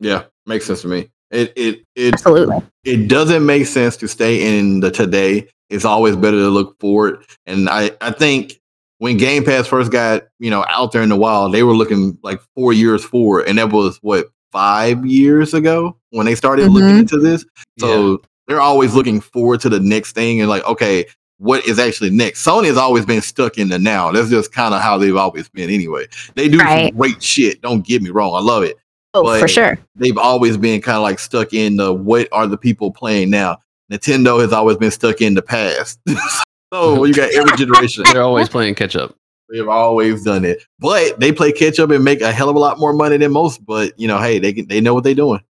[0.00, 1.08] Yeah, makes sense to me.
[1.30, 5.48] It it it absolutely it doesn't make sense to stay in the today.
[5.70, 7.24] It's always better to look forward.
[7.46, 8.60] And I, I think
[9.04, 12.16] when Game Pass first got you know out there in the wild, they were looking
[12.22, 16.88] like four years forward, and that was what five years ago when they started looking
[16.96, 17.00] Mhm.
[17.00, 17.44] into this.
[17.78, 18.16] So Yeah.
[18.48, 21.04] they're always looking forward to the next thing and like, okay,
[21.38, 22.46] what is actually next?
[22.46, 24.10] Sony has always been stuck in the now.
[24.12, 26.06] That's just kind of how they've always been anyway.
[26.36, 26.88] They do Right.
[26.88, 27.60] some great shit.
[27.60, 28.32] Don't get me wrong.
[28.34, 28.76] I love it.
[29.12, 29.76] Oh, for sure.
[29.96, 33.58] They've always been kind of like stuck in the what are the people playing now?
[33.92, 35.98] Nintendo has always been stuck in the past.
[36.74, 38.04] so you got every generation.
[38.12, 39.16] They're always playing catch up.
[39.50, 40.62] They've always done it.
[40.78, 43.32] But they play catch up and make a hell of a lot more money than
[43.32, 43.64] most.
[43.64, 45.40] But you know, hey, they can, they know what they're doing.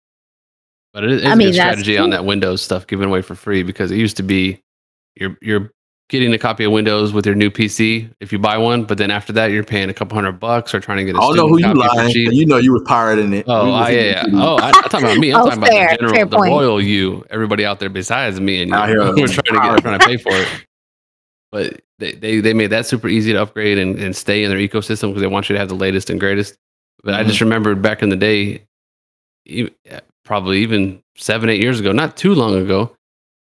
[0.93, 3.23] But it is I a mean, good that's strategy on that Windows stuff given away
[3.23, 4.63] for free because it used to be
[5.17, 5.71] you're you're
[6.11, 9.11] getting a copy of Windows with your new PC if you buy one, but then
[9.11, 11.37] after that you're paying a couple hundred bucks or trying to get a I don't
[11.37, 12.33] know who you copy for lying.
[12.33, 13.45] You know you were pirating it.
[13.49, 14.25] Oh, I, yeah, yeah.
[14.35, 15.33] Oh, I, I'm talking about me.
[15.33, 16.51] I'm Oh, talking about the general, the point.
[16.53, 17.25] royal you.
[17.31, 18.77] Everybody out there besides me and you.
[18.77, 20.49] We're trying to get, trying to pay for it.
[21.55, 24.59] But they, they, they made that super easy to upgrade and, and stay in their
[24.59, 26.57] ecosystem because they want you to have the latest and greatest.
[27.05, 27.45] But I just Mm-hmm.
[27.45, 28.65] remembered back in the day,
[29.47, 29.69] e-
[30.25, 32.97] probably even seven, eight years ago, not too long ago,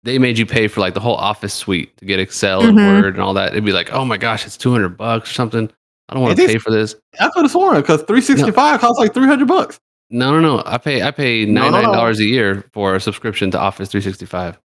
[0.04, 3.02] they made you pay for like the whole Office suite to get Excel and Mhm.
[3.02, 3.54] Word and all that.
[3.54, 5.68] It'd be like, oh my gosh, it's two hundred bucks or something.
[6.08, 6.96] I don't want to pay for this.
[7.20, 9.80] I could have sworn because 365 costs like 300 bucks.
[10.12, 10.62] No, no, no.
[10.68, 11.98] I pay I pay No, ninety no, nine no.
[11.98, 14.60] dollars a year for a subscription to Office three sixty five.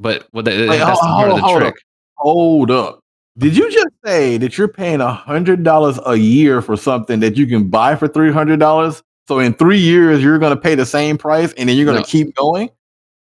[0.00, 1.68] But what they, Wait, that's hold- part of the hold trick.
[1.68, 1.74] up.
[2.18, 3.00] Hold up.
[3.38, 7.46] Did you just say that you're paying hundred dollars a year for something that you
[7.46, 9.02] can buy for three hundred dollars?
[9.28, 11.96] So in three years, you're going to pay the same price, and then you're going
[11.96, 12.06] to No.
[12.06, 12.70] keep going.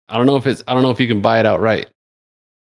[0.09, 1.89] I don't know if it's I don't know if you can buy it outright.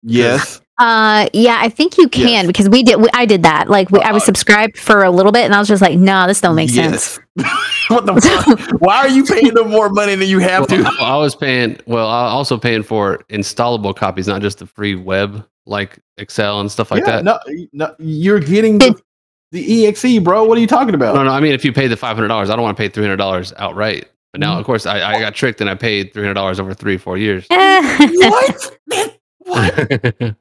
[0.01, 0.61] Yes.
[0.77, 2.47] Uh, yeah, I think you can Yes.
[2.47, 2.99] because we did.
[2.99, 3.69] We, I did that.
[3.69, 5.97] Like, we, I was Uh, subscribed for a little bit, and I was just like,
[5.97, 7.19] "No, this don't make sense."
[7.89, 8.81] What the fuck?
[8.81, 10.89] Why are you paying them more money than you have Well, to?
[10.99, 14.95] I, I was paying well, I also paying for installable copies, not just the free
[14.95, 17.23] web like Excel and stuff like Yeah, that.
[17.23, 17.39] No,
[17.73, 18.99] no, you're getting the,
[19.51, 20.43] the exe, bro.
[20.43, 21.15] What are you talking about?
[21.15, 22.81] No, no, I mean if you pay the five hundred dollars, I don't want to
[22.81, 24.09] pay three hundred dollars outright.
[24.31, 24.59] But now, mm.
[24.59, 27.17] of course, I, I got tricked and I paid three hundred dollars over three, four
[27.17, 27.45] years.
[27.49, 28.77] what?
[29.39, 29.75] What?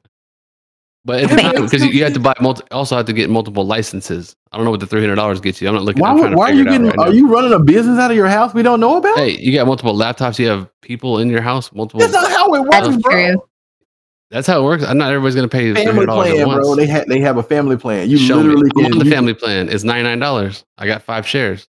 [1.05, 3.13] but at I the time, because you, you had to buy multi, also had to
[3.13, 4.35] get multiple licenses.
[4.51, 5.69] I don't know what the three hundred dollars gets you.
[5.69, 6.01] I'm not looking.
[6.01, 6.87] Why, I'm trying to why are you getting?
[6.87, 7.11] right are now.
[7.11, 9.17] you running a business out of your house we don't know about?
[9.17, 10.39] Hey, you got multiple laptops.
[10.39, 11.71] You have people in your house.
[11.71, 12.01] Multiple.
[12.01, 13.11] That's not how it works, That's bro.
[13.11, 13.41] true.
[14.31, 14.83] That's how it works.
[14.83, 16.59] I'm not everybody's gonna pay three Family plan, at once.
[16.65, 16.75] bro.
[16.75, 18.09] They have they have a family plan.
[18.09, 18.83] You Show literally me.
[18.83, 19.69] I'm can on the you- family plan.
[19.69, 20.65] It's ninety nine dollars.
[20.77, 21.67] I got five shares.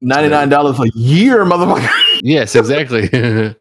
[0.00, 1.88] ninety nine dollars a year, motherfucker.
[2.22, 3.08] Yes, exactly.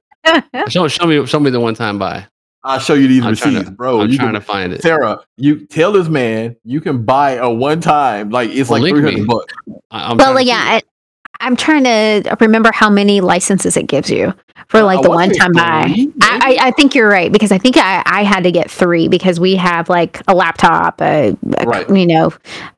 [0.70, 2.28] show, show me, show me the one time buy.
[2.66, 4.02] I'll show you these I'm trying receipts, to, bro.
[4.02, 4.82] I'm you trying can, to find it.
[4.82, 8.94] Sarah, you tell this man you can buy a one time, like it's Well, like
[8.94, 9.54] link three bucks.
[9.92, 10.86] I, I'm But like, to yeah, it.
[10.86, 10.90] I,
[11.40, 14.34] I'm trying to remember how many licenses it gives you
[14.70, 15.62] for like the one time buy.
[15.62, 16.14] I, maybe?
[16.22, 19.40] I, I think you're right because I think I, I had to get three because
[19.40, 21.90] we have like a laptop, a, a Right.
[21.90, 22.32] you know,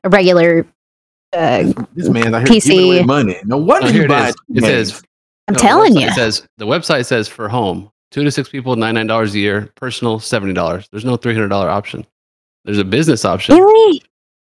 [0.04, 0.66] a regular.
[1.32, 3.06] Uh, This man's out here giving away PC.
[3.06, 3.36] money.
[3.44, 4.34] No wonder Oh, you here it buy is.
[4.54, 5.02] It says
[5.48, 6.06] I'm No, telling you.
[6.08, 9.38] It says the website says for home two to six people ninety nine dollars a
[9.38, 10.88] year, personal seventy dollars.
[10.90, 12.06] There's no three hundred dollar option.
[12.64, 13.56] There's a business option.
[13.56, 14.02] really.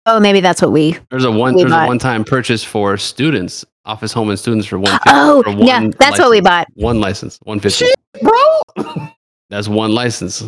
[0.07, 0.99] Oh, maybe that's what we.
[1.11, 1.55] There's a one.
[1.55, 4.99] We There's a one time purchase for students, office, home, and students for one.
[5.07, 6.67] Oh, for one yeah, that's what we bought.
[6.75, 7.87] One license, one fifty.
[7.87, 9.09] Shit, bro.
[9.51, 10.43] That's one license.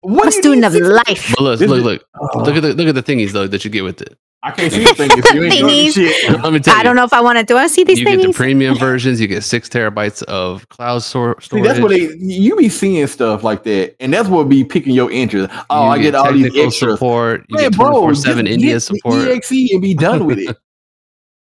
[0.00, 1.34] What A student of life.
[1.36, 3.64] But look, This look, look, Oh, look at the look at the thingies though that
[3.64, 4.16] you get with it.
[4.46, 5.94] I can't see the thing you Thingies.
[5.94, 6.30] shit.
[6.40, 6.80] Let me tell you.
[6.80, 7.44] I don't know if I want to.
[7.44, 8.36] Do I see these you get the things?
[8.36, 9.20] premium versions.
[9.20, 11.64] You get six terabytes of cloud stor- See, storage.
[11.64, 15.10] that's what they you be seeing stuff like that, and that's what be picking your
[15.10, 15.52] interest.
[15.68, 17.44] Oh, You I get all these technical support.
[17.48, 19.28] You Man, get bro, twenty four just seven get India the support.
[19.28, 20.56] EXE and be done with it.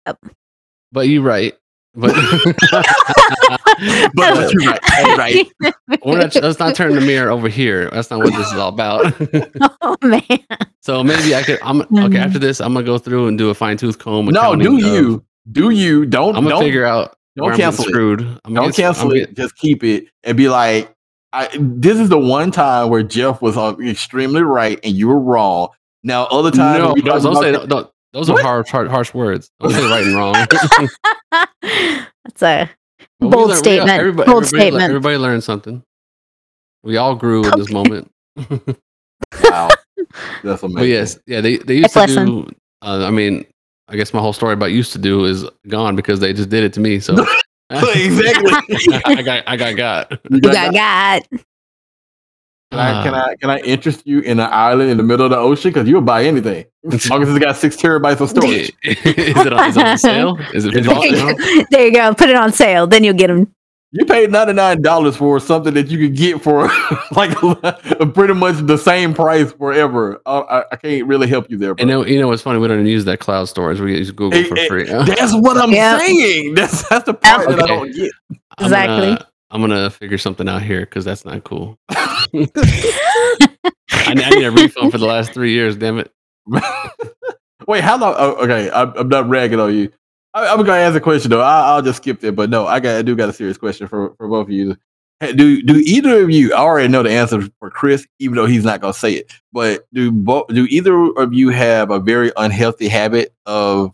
[0.94, 1.56] But you're right.
[1.96, 2.14] But
[4.14, 4.80] but, but you're right.
[4.86, 5.52] Hey, right.
[6.06, 7.90] not, let's not turn the mirror over here.
[7.90, 9.14] That's not what this is all about.
[9.82, 10.22] oh man.
[10.82, 11.60] so maybe I could.
[11.64, 12.18] I'm okay.
[12.20, 14.28] After this, I'm gonna go through and do a fine tooth comb.
[14.28, 15.26] No, do of- you?
[15.52, 16.06] Do you?
[16.06, 17.18] Don't I'm gonna don't figure out.
[17.36, 17.90] don't where I'm getting cancel it.
[17.90, 18.40] screwed.
[18.46, 19.28] I'm don't get- cancel I'm it.
[19.30, 20.94] get- Just keep it and be like,
[21.34, 25.20] I, this is the one time where Jeff was uh, extremely right and you were
[25.20, 25.70] wrong.
[26.04, 28.70] Now, other times, No, when we don't, talk don't say about- don't, those are harsh,
[28.70, 29.50] harsh, harsh words.
[29.60, 30.34] Don't say right and wrong.
[30.42, 30.54] That's
[32.44, 32.76] a But we
[33.30, 33.90] Bold learn- we- statement.
[33.92, 34.84] everybody, Bold everybody, statement.
[34.90, 35.84] Everybody learned something.
[36.84, 37.74] We all grew in this Okay.
[37.74, 38.12] moment.
[39.44, 39.70] wow,
[40.44, 40.74] that's amazing.
[40.76, 42.26] But yes, yeah, they they used Life to lesson.
[42.26, 42.50] do.
[42.82, 43.46] Uh, I mean,
[43.88, 46.64] I guess my whole story about used to do is gone because they just did
[46.64, 47.00] it to me.
[47.00, 47.14] So
[47.70, 48.52] exactly.
[49.06, 50.12] I got I got got.
[50.12, 50.74] You you got- got
[51.32, 51.42] got.
[52.72, 53.26] Can I, can Ah.
[53.28, 55.72] I can I interest you in an island in the middle of the ocean?
[55.72, 58.72] Because you'll buy anything as long as it's got six terabytes of storage.
[58.84, 60.38] is it on, is it on sale?
[60.54, 62.14] Is it on There you, there you go.
[62.14, 62.88] Put it on sale.
[62.88, 63.54] Then you'll get them.
[63.94, 66.70] You paid ninety nine dollars for something that you could get for
[67.12, 67.36] like
[68.14, 70.22] pretty much the same price forever.
[70.26, 71.76] Uh, I, I can't really help you there.
[71.76, 71.82] Bro.
[71.82, 72.58] And know, you know what's funny?
[72.60, 73.82] We don't use that cloud storage.
[73.82, 74.84] We use Google Hey, for hey, free.
[74.86, 75.98] That's what I'm Yeah.
[76.00, 76.54] saying.
[76.54, 78.12] That's that's the part that I don't get.
[78.60, 79.08] I'm Exactly.
[79.08, 81.78] Gonna, I'm gonna figure something out here because that's not cool.
[82.34, 85.76] I, I need a refund for the last three years.
[85.76, 86.12] Damn it!
[87.68, 88.16] Wait, how long?
[88.18, 89.92] Oh, okay, I'm, I'm not ragging on you.
[90.34, 91.42] I, I'm gonna ask a question though.
[91.42, 92.36] I, I'll just skip it.
[92.36, 94.78] But no, I got I do got a serious question for, for both of you.
[95.20, 96.54] Do do either of you?
[96.54, 99.32] I already know the answer for Chris, even though he's not gonna say it.
[99.54, 100.48] But do both?
[100.48, 103.94] Do either of you have a very unhealthy habit of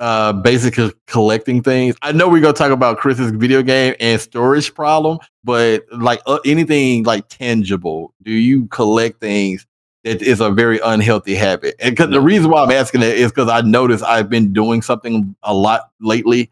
[0.00, 1.96] uh basically collecting things?
[2.02, 6.38] I know we're gonna talk about Chris's video game and storage problem, but like uh,
[6.44, 9.66] anything like tangible, do you collect things
[10.04, 11.74] that is a very unhealthy habit.
[11.80, 14.82] And 'cause the reason why I'm asking it is because I noticed I've been doing
[14.82, 16.50] something a lot lately,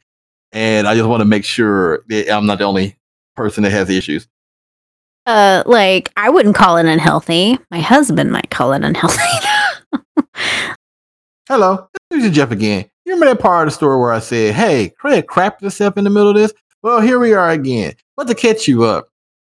[0.53, 2.97] and I just want to make sure that I'm not the only
[3.37, 4.27] person that has issues.
[5.27, 7.59] Uh, like I wouldn't call it unhealthy.
[7.71, 9.21] My husband might call it unhealthy.
[11.49, 12.87] Hello, this is Jeff again.
[13.05, 16.05] You remember that part of the story where I said, "Hey, Craig crapped yourself in
[16.05, 16.53] the middle of this"?
[16.83, 17.95] Well, here we are again.
[18.17, 19.09] But to catch you up,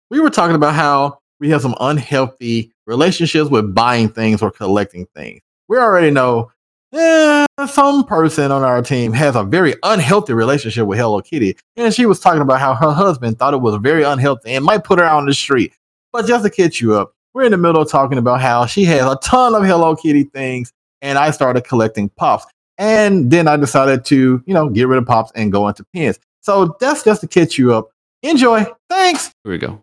[0.10, 5.06] we were talking about how we have some unhealthy relationships with buying things or collecting
[5.16, 5.42] things.
[5.68, 6.52] We already know
[6.94, 11.94] eh, some person on our team has a very unhealthy relationship with Hello Kitty, and
[11.94, 15.00] she was talking about how her husband thought it was very unhealthy and might put
[15.00, 15.74] her out on the street.
[16.12, 18.84] But just to catch you up, we're in the middle of talking about how she
[18.86, 22.46] has a ton of Hello Kitty things, and I started collecting pops.
[22.84, 26.20] And then I decided to, you know, get rid of pops and go into pins.
[26.42, 27.90] So that's just to catch you up.
[28.24, 28.66] Enjoy.
[28.90, 29.32] Thanks.
[29.44, 29.82] Here we go.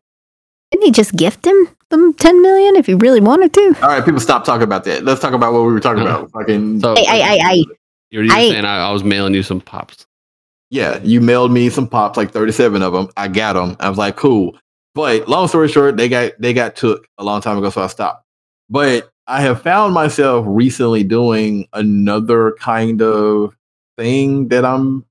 [0.71, 1.57] Didn't he just gift him
[1.89, 3.75] the ten million if he really wanted to?
[3.83, 5.05] All right, people, stop talking about that.
[5.05, 6.31] Let's talk about what we were talking about.
[6.33, 6.95] Fucking So
[8.11, 10.07] you're, you're I- saying I, I was mailing you some pops.
[10.71, 13.09] yeah, you mailed me some pops, like thirty-seven of them.
[13.17, 13.77] I got them.
[13.81, 14.59] I was like, cool.
[14.95, 17.87] But long story short, they got they got took a long time ago, so I
[17.87, 18.25] stopped.
[18.69, 23.55] But I have found myself recently doing another kind of
[23.97, 25.05] thing that I'm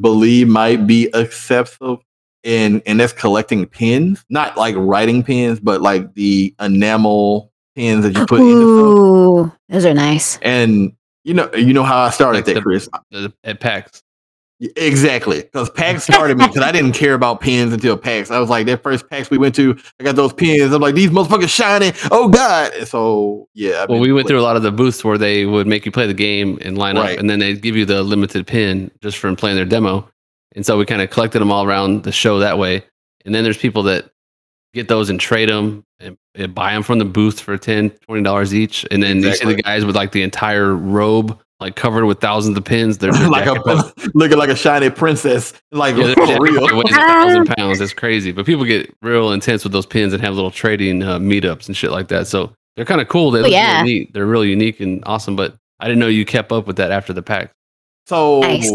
[0.00, 1.98] believe might be excessive
[2.42, 8.16] and and that's collecting pins not like writing pins but like the enamel pins that
[8.16, 10.38] you put in the Ooh, those are nice.
[10.42, 14.02] and you know you know how i started Like that the- chris The, at PAX.
[14.76, 18.48] Exactly because pax started me because i didn't care about pins until pax i was
[18.48, 21.48] like that first pax we went to i got those pins i'm like these motherfuckers
[21.48, 24.70] shining oh god And so yeah I've Well, we went through a lot of the
[24.70, 27.14] booths where they would make you play the game and line Right.
[27.14, 30.08] up, and then they'd give you the limited pin just from playing their demo.
[30.54, 32.84] And so we kind of collected them all around the show that way.
[33.24, 34.10] And then there's people that
[34.72, 38.52] get those and trade them and, and buy them from the booth for 10 $20
[38.52, 38.86] each.
[38.92, 42.56] And then you see the guys with like the entire robe, like covered with thousands
[42.58, 42.98] of pins.
[42.98, 46.94] They're, they're like a looking like a shiny princess like yeah, for real weighs a
[46.94, 47.80] thousand pounds.
[47.80, 48.32] It's crazy.
[48.32, 51.76] But people get real intense with those pins and have little trading uh, meetups and
[51.76, 52.26] shit like that.
[52.26, 53.30] So they're kind of cool.
[53.30, 53.80] They look yeah.
[53.80, 54.12] really neat.
[54.12, 55.36] They're really unique and awesome.
[55.36, 57.50] But I didn't know you kept up with that after the pack.
[58.06, 58.70] So Nice.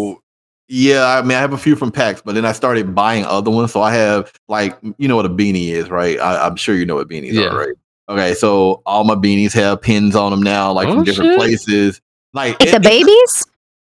[0.68, 3.52] yeah, I mean, I have a few from PAX, but then I started buying other
[3.52, 3.72] ones.
[3.74, 6.20] So I have like, you know what a beanie is, right?
[6.20, 7.48] I, I'm sure you know what beanies Yeah.
[7.50, 7.74] are, right?
[8.10, 11.38] Okay, so all my beanies have pins on them now, like Oh, from different shit.
[11.38, 12.02] places.
[12.34, 13.46] Like Like the babies?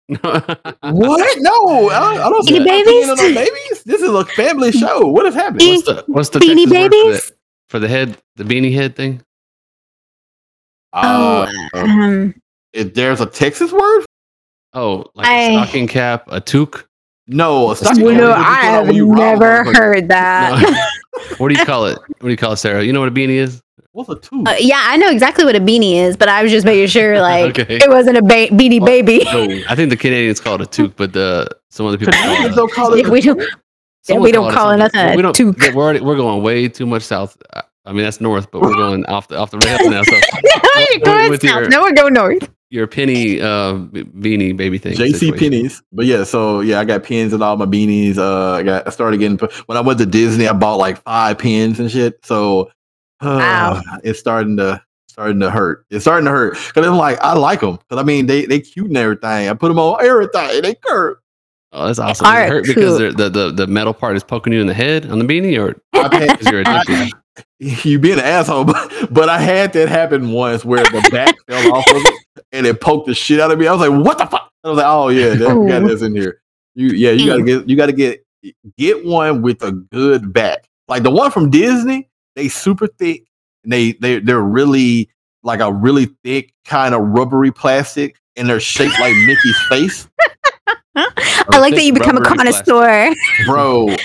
[0.82, 1.38] What?
[1.39, 2.45] No, I, I don't.
[2.47, 3.08] Beanie I'm Babies?
[3.08, 3.84] no babies.
[3.86, 5.08] This is a family show.
[5.08, 5.69] What is happening?
[5.75, 7.27] what's the what's the Beanie Texas word for, Babies?
[7.29, 7.36] the,
[7.69, 9.21] for the head, the beanie head thing?
[10.91, 12.36] Uh, oh, um,
[12.73, 14.06] if there's a Texas word?
[14.73, 16.86] Oh, like I- a stocking cap, a toque.
[17.27, 19.73] No, a stocking cap no, is what you I have when you rob a never
[19.73, 20.91] heard that.
[21.38, 21.97] What do you call it?
[21.97, 22.84] What do you call it, Sarah?
[22.84, 23.62] You know what a beanie is?
[23.91, 24.47] What's a tooth?
[24.47, 27.19] Uh, yeah, I know exactly what a beanie is, but I was just making sure,
[27.21, 27.76] like, Okay.
[27.78, 28.88] it wasn't a ba- beanie What?
[28.88, 29.23] baby.
[29.26, 32.45] No, I think the Canadians call it a toque, but the some other people call
[32.45, 32.56] it.
[32.56, 33.43] don't call it Yeah, we don't.
[34.10, 34.99] Yeah, we don't call it something.
[34.99, 35.36] nothing a We don't.
[35.36, 35.73] toque.
[35.73, 37.38] We're already, we're going way too much south.
[37.54, 40.04] I- I mean, that's north, but we're going off the off the rails now.
[40.04, 41.43] So no, you're going south.
[41.43, 42.49] your- No, we're going north.
[42.73, 44.93] Your penny uh, beanie baby thing.
[44.93, 45.38] JC situation.
[45.38, 45.83] Penney's.
[45.91, 48.17] But yeah, so yeah, I got pins and all my beanies.
[48.17, 51.38] Uh, I got I started getting when I went to Disney, I bought like five
[51.38, 52.25] pins and shit.
[52.25, 52.71] So
[53.21, 55.86] uh, it's starting to starting to hurt.
[55.91, 58.59] It's starting to hurt because I'm like I like them because I mean they they
[58.59, 59.49] cute and everything.
[59.49, 60.63] I put them on everything.
[60.63, 61.17] They curve.
[61.73, 62.26] Oh, that's awesome.
[62.26, 62.97] It hurt because cool.
[62.97, 65.59] they're- the, the the metal part is poking you in the head on the beanie,
[65.59, 67.13] or I've had, because you're addicted?
[67.59, 71.73] you being an asshole, but, but I had that happen once where the back fell
[71.73, 73.67] off of it and it poked the shit out of me.
[73.67, 74.49] I was like, what the fuck?
[74.63, 75.88] I was like, oh yeah, that got oh.
[75.88, 76.41] this in here.
[76.75, 77.45] You yeah, you gotta mm.
[77.45, 78.25] get you gotta get
[78.77, 80.67] get one with a good back.
[80.88, 83.25] Like the one from Disney, they super thick.
[83.63, 85.09] And they they they're really
[85.43, 90.07] like a really thick kind of rubbery plastic and they're shaped like Mickey's face.
[90.95, 92.65] I like that you become a plastic.
[92.65, 93.13] connoisseur.
[93.45, 93.95] Bro,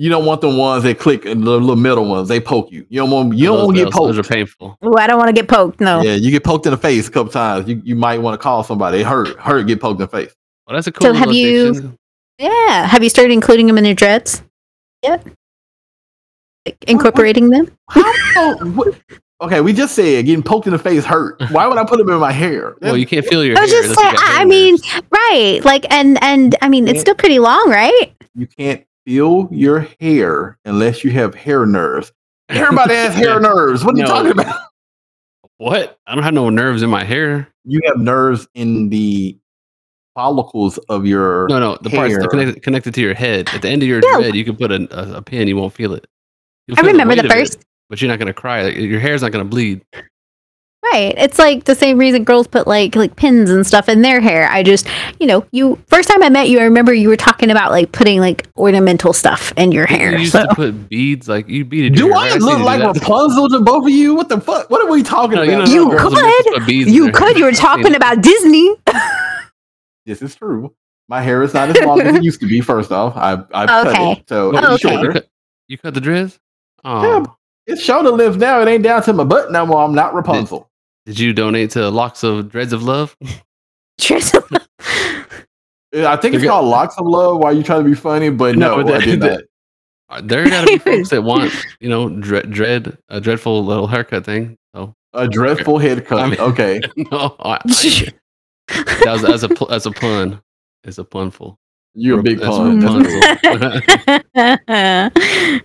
[0.00, 2.26] You don't want the ones that click and the little middle ones.
[2.28, 2.86] They poke you.
[2.88, 3.36] You don't want.
[3.36, 4.78] You don't Those- want to get those- Those are painful.
[4.82, 5.78] Ooh, I don't want to get poked.
[5.78, 6.00] No.
[6.00, 7.68] Yeah, you get poked in the face a couple times.
[7.68, 9.00] You you might want to call somebody.
[9.00, 9.38] It hurt.
[9.38, 9.66] Hurt.
[9.66, 10.34] Get poked in the face.
[10.66, 11.06] Well, that's a cool.
[11.08, 11.98] So have little you- addiction.
[12.38, 12.86] Yeah.
[12.86, 14.42] Have you started including them in your dreads?
[15.02, 15.26] Yet?
[16.64, 17.70] Like, incorporating them?
[17.94, 18.94] Oh, what-
[19.42, 21.42] okay, we just said getting poked in the face hurt.
[21.50, 22.74] Why would I put them in my hair?
[22.80, 23.82] Well, you can't feel your I was hair.
[23.82, 25.02] just unless saying, I mean, nerves.
[25.10, 25.60] right.
[25.62, 28.12] Like, and, and I mean, it's still pretty long, right?
[28.34, 32.12] you can't feel your hair unless you have hair nerves.
[32.48, 33.84] Everybody has hair nerves.
[33.84, 34.60] What are you talking about?
[35.58, 35.98] what?
[36.06, 37.48] I don't have no nerves in my hair.
[37.64, 39.36] You have nerves in the
[40.14, 41.46] follicles of your.
[41.48, 42.26] No, no, the parts hair.
[42.26, 43.48] connected, connected to your head.
[43.54, 44.18] At the end of your Yeah.
[44.18, 45.46] dread, you can put a, a, a pin.
[45.48, 46.06] You won't feel it.
[46.66, 48.68] You'll I feel remember the weight of it, first, but you're not gonna cry.
[48.68, 49.82] Your hair's not gonna bleed.
[50.84, 51.14] Right.
[51.18, 54.48] It's like the same reason girls put like, like pins and stuff in their hair.
[54.50, 54.86] I just,
[55.18, 57.92] you know, you, first time I met you, I remember you were talking about like
[57.92, 60.12] putting like ornamental stuff in your hair.
[60.12, 61.28] You used So, to put beads.
[61.28, 61.94] Like you beaded.
[61.94, 62.34] Do your I hair.
[62.36, 63.00] I've look seen you like do.
[63.00, 64.14] Rapunzel to both of you?
[64.14, 64.70] What the fuck?
[64.70, 65.68] What are we talking No, you about?
[65.68, 66.54] know, You girls will make us could.
[66.54, 67.38] put beads in you could, hair.
[67.38, 68.74] you were talking about Disney.
[70.06, 70.74] This is true.
[71.08, 72.60] My hair is not as long as it used to be.
[72.60, 75.12] First off, I I cut it, so What, Oh, it's you, cut, you, shorter.
[75.12, 75.28] cut,
[75.68, 76.38] you cut the dreads?
[76.84, 77.24] Oh, Yeah.
[77.66, 78.60] It's shoulder length now.
[78.62, 79.82] It ain't down to my butt no more.
[79.84, 80.69] I'm not Rapunzel.
[81.06, 83.16] Did you donate to Locks of Dreads of Love?
[85.92, 87.38] I think it's They're called locks of love.
[87.38, 88.30] Why you trying to be funny?
[88.30, 89.44] But no, No, I did that-
[90.08, 90.18] not.
[90.18, 94.24] Uh, There gotta be folks that want, you know, dread, dread a dreadful little haircut
[94.24, 94.56] thing.
[94.74, 96.20] So A dreadful head cut.
[96.20, 96.80] I mean- okay.
[96.96, 98.12] no, I, I-
[98.68, 100.40] that was as a as a pun.
[100.84, 101.58] It's a punful.
[101.94, 102.80] You're a big pun.
[102.80, 103.20] Rapunzel.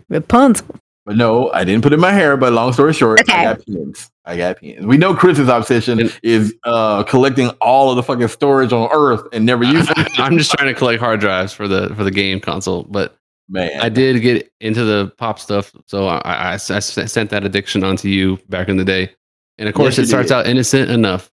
[0.10, 0.76] Rapunzel.
[1.06, 2.36] But no, I didn't put in my hair.
[2.36, 3.34] But long story short, Okay.
[3.34, 4.10] I got pins.
[4.26, 4.86] I got pins.
[4.86, 9.45] We know Chris's obsession is uh, collecting all of the fucking storage on Earth and
[9.45, 10.20] never using it.
[10.20, 13.16] I'm just trying to collect hard drives for the for the game console, but
[13.47, 18.08] Man, I did get into the pop stuff, so I I sent that addiction onto
[18.10, 19.12] you back in the day.
[19.60, 20.34] And of course, Yes, it starts did.
[20.34, 21.30] out innocent enough.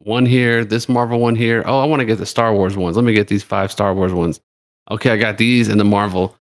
[0.00, 1.62] One here, this Marvel one here.
[1.64, 2.96] Oh, I want to get the Star Wars ones.
[2.96, 4.40] Let me get these five Star Wars ones.
[4.90, 6.36] Okay, I got these and the Marvel.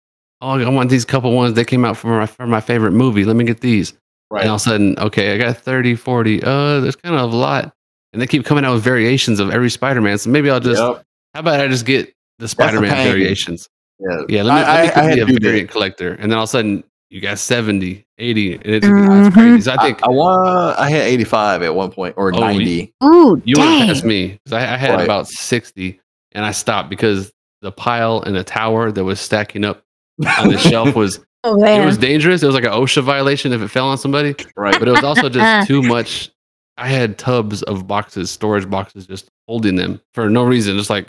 [0.41, 3.25] Oh, I want these couple ones that came out from my for my favorite movie.
[3.25, 3.93] Let me get these.
[4.29, 4.41] right.
[4.41, 6.43] And all of a sudden, okay, I got 30, 40.
[6.43, 7.73] Uh, there's kind of a lot.
[8.13, 10.17] And they keep coming out with variations of every Spider-Man.
[10.17, 11.03] So maybe I'll just Yep.
[11.33, 13.67] how about I just get the Spider-Man variations?
[13.99, 14.21] Yeah.
[14.29, 15.41] Yeah, let me, I- let me I- I be a do that.
[15.41, 16.11] variant collector.
[16.13, 19.25] And then all of a sudden you got 70, 80, and it's, Mhm.
[19.27, 19.61] it's crazy.
[19.61, 22.93] So I think I, I, wa- I had 85 at one point or Oh, 90.
[23.03, 25.03] Ooh, you went past me because I, I had Right.
[25.05, 25.99] about 60
[26.33, 27.31] and I stopped because
[27.61, 29.83] the pile in the tower that was stacking up
[30.39, 32.43] on the shelf was Oh, it was dangerous.
[32.43, 34.35] It was like an OSHA violation if it fell on somebody.
[34.57, 34.77] right.
[34.79, 36.29] but it was also just too much.
[36.77, 40.75] I had tubs of boxes, storage boxes, just holding them for no reason.
[40.77, 41.07] Just like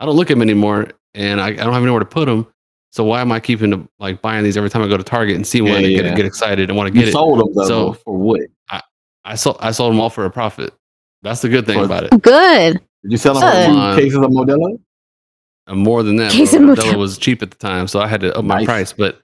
[0.00, 2.46] I don't look at them anymore, and I, I don't have anywhere to put them.
[2.92, 5.34] So why am I keeping them, like buying these every time I go to Target
[5.36, 6.14] and see one Yeah, and get yeah.
[6.14, 7.12] get excited and want to You get it?
[7.12, 8.40] sold them though So- for what?
[9.24, 10.72] I sold I sold them all for a profit.
[11.22, 12.10] That's the good thing For- about it.
[12.22, 12.74] Good.
[13.02, 13.66] Did you sell them Good.
[13.66, 14.78] for two cases of Modelo?
[15.66, 16.98] And more than that, Case bro, Modelo Modelo.
[16.98, 18.64] was cheap at the time, so I had to up my Nice.
[18.66, 18.92] price.
[18.92, 19.20] But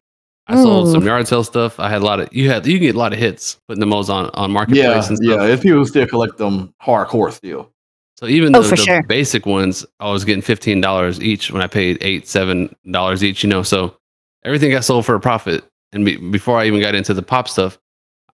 [0.46, 1.78] I sold some yard sale stuff.
[1.78, 3.80] I had a lot of you had you can get a lot of hits putting
[3.80, 5.20] them on on marketplace Yeah, and stuff.
[5.20, 5.46] yeah.
[5.46, 7.70] If people still collect them hardcore still.
[8.16, 9.02] So even Oh, the, for the sure.
[9.04, 13.42] basic ones, I was getting fifteen dollars each when I paid eight, seven dollars each.
[13.44, 13.96] You know, so
[14.44, 15.64] everything got sold for a profit.
[15.92, 17.78] And be, before I even got into the pop stuff,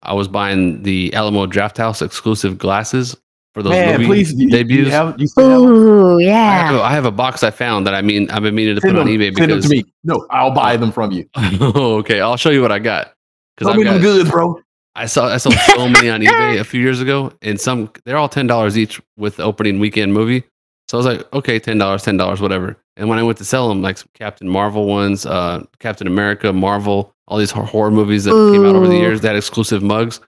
[0.04, 3.16] I was buying the Alamo Drafthouse exclusive glasses
[3.54, 4.86] for those Man, movie please, you, debuts.
[4.86, 5.70] you have you still have them?
[5.70, 8.56] Ooh, I, have a, I have a box I found that I mean I've been
[8.56, 9.86] meaning to Send put on them, eBay send them because to me.
[10.04, 11.30] No, I'll buy them from you.
[11.36, 13.14] oh, okay, I'll show you what I got
[13.58, 14.60] Tell because me them got good, bro.
[14.96, 18.18] I saw I saw so many on eBay a few years ago, and some they're
[18.18, 20.44] all ten dollars each with the opening weekend movie.
[20.88, 22.78] So I was like, okay, ten dollars, ten dollars, whatever.
[22.98, 26.54] And when I went to sell them, like some Captain Marvel ones, uh, Captain America,
[26.54, 30.20] Marvel, all these horror movies that came out over the years, that exclusive mugs,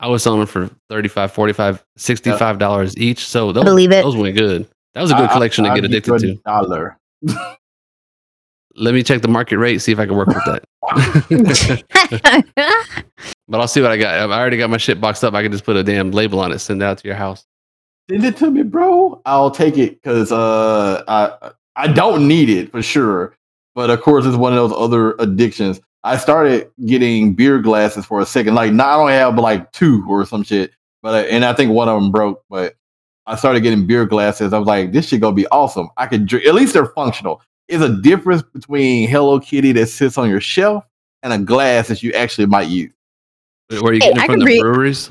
[0.00, 3.26] I was selling them for 35 45 65 dollars each.
[3.26, 4.02] So those, Believe it.
[4.02, 4.66] those went good.
[4.94, 6.34] That was a good I- collection I'll to get addicted to.
[6.44, 6.98] Dollar.
[8.76, 10.64] Let me check the market rate, see if I can work with that.
[13.48, 14.30] but I'll see what I got.
[14.30, 15.34] I already got my shit boxed up.
[15.34, 17.44] I can just put a damn label on it, send it out to your house.
[18.08, 19.20] Send it to me, bro.
[19.26, 23.34] I'll take it because uh, I I don't need it for sure.
[23.74, 25.80] But of course, it's one of those other addictions.
[26.02, 28.54] I started getting beer glasses for a second.
[28.54, 30.72] Like, not I don't have but like two or some shit.
[31.02, 32.42] But uh, and I think one of them broke.
[32.48, 32.74] But
[33.26, 34.52] I started getting beer glasses.
[34.52, 35.88] I was like, this shit gonna be awesome.
[35.96, 36.46] I could drink.
[36.46, 37.42] At least they're functional.
[37.68, 40.84] It's a difference between Hello Kitty that sits on your shelf
[41.22, 42.92] and a glass that you actually might use.
[43.80, 45.10] Where you Hey, getting it from the read- breweries?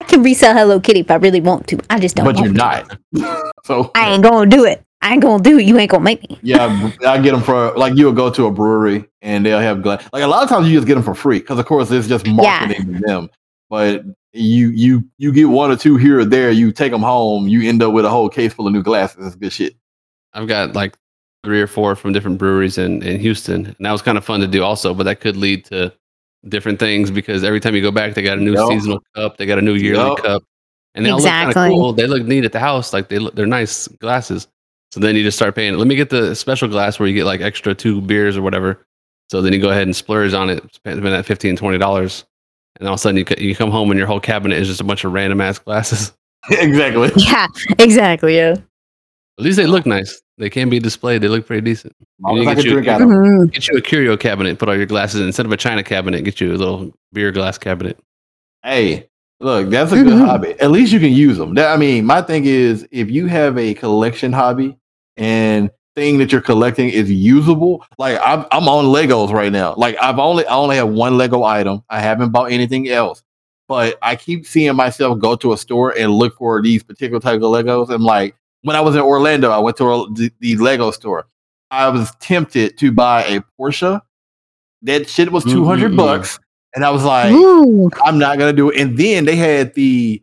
[0.00, 1.80] I can resell Hello Kitty if I really want to.
[1.90, 2.98] I just don't but want you're to.
[3.12, 3.52] not.
[3.64, 4.82] so I ain't gonna do it.
[5.04, 5.66] I ain't gonna do it.
[5.66, 6.38] You ain't gonna make me.
[6.42, 10.08] Yeah, I get them for like you'll go to a brewery and they'll have glass.
[10.14, 12.08] Like a lot of times you just get them for free because of course it's
[12.08, 13.30] just marketing to them.
[13.68, 14.02] But
[14.32, 16.50] you you you get one or two here or there.
[16.50, 17.46] You take them home.
[17.46, 19.26] You end up with a whole case full of new glasses.
[19.26, 19.76] It's good shit.
[20.32, 20.96] I've got like
[21.44, 23.66] three or four from different breweries in, in Houston.
[23.66, 25.92] And that was kind of fun to do also, but that could lead to
[26.48, 28.70] different things because every time you go back, they got a new Yup.
[28.70, 30.22] seasonal cup, they got a new yearly Yup.
[30.22, 30.42] cup.
[30.94, 31.92] And they all look kind of cool.
[31.92, 32.92] They look neat at the house.
[32.92, 34.48] Like they look, they're nice glasses.
[34.94, 35.76] So then you just start paying.
[35.76, 38.86] Let me get the special glass where you get like extra two beers or whatever.
[39.28, 42.24] So then you go ahead and splurge on it, spend spend that $15, $20.
[42.78, 44.80] And all of a sudden you, you come home and your whole cabinet is just
[44.80, 46.12] a bunch of random ass glasses.
[46.50, 47.10] exactly.
[47.16, 47.48] Yeah,
[47.80, 48.36] exactly.
[48.36, 48.52] Yeah.
[49.36, 50.22] At least they look nice.
[50.38, 51.22] They can be displayed.
[51.22, 51.92] They look pretty decent.
[52.20, 53.46] Long You get you- drink out of 'em.
[53.52, 55.26] Get you a curio cabinet, put all your glasses in.
[55.26, 57.98] Instead of a china cabinet, get you a little beer glass cabinet.
[58.62, 59.08] Hey,
[59.40, 60.24] look, that's a good Mhm.
[60.24, 60.54] hobby.
[60.60, 61.58] At least you can use them.
[61.58, 64.76] I mean, my thing is if you have a collection hobby
[65.16, 69.74] and thing that you're collecting is usable, like I'm, I'm on Legos right now.
[69.76, 71.82] Like I've only I only have one Lego item.
[71.88, 73.22] I haven't bought anything else.
[73.66, 77.36] But I keep seeing myself go to a store and look for these particular type
[77.36, 77.88] of Legos.
[77.88, 81.26] And like when I was in Orlando, I went to a, the, the Lego store.
[81.70, 84.00] I was tempted to buy a Porsche.
[84.82, 85.96] That shit was 200 Mm-mm-mm.
[85.96, 86.38] bucks.
[86.74, 87.90] And I was like, Ooh.
[88.04, 88.80] I'm not gonna do it.
[88.80, 90.22] And then they had the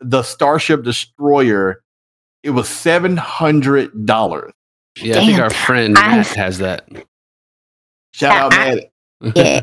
[0.00, 1.82] the Starship Destroyer.
[2.42, 4.52] It was seven hundred dollars.
[5.00, 6.88] Yeah, I think our friend Matt I've- has that.
[8.14, 8.80] Shout out, I- man.
[9.36, 9.60] Yeah.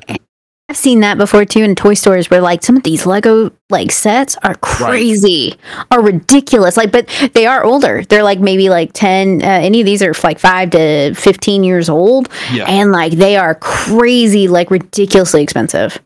[0.70, 3.90] I've seen that before too in toy stores where like some of these Lego like
[3.90, 5.56] sets are crazy,
[5.92, 6.76] are ridiculous.
[6.76, 8.04] Like, but they are older.
[8.04, 11.88] They're like maybe like 10, uh, any of these are like five to 15 years
[11.88, 12.28] old.
[12.52, 16.00] Yeah, And like they are crazy, like ridiculously expensive.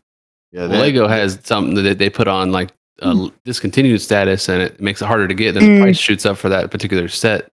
[0.52, 0.68] yeah.
[0.68, 2.70] that- Lego has something that they put on like
[3.02, 5.52] uh, discontinued status, and it makes it harder to get.
[5.52, 5.76] Then Mm.
[5.76, 7.42] the price shoots up for that particular set.
[7.44, 7.50] So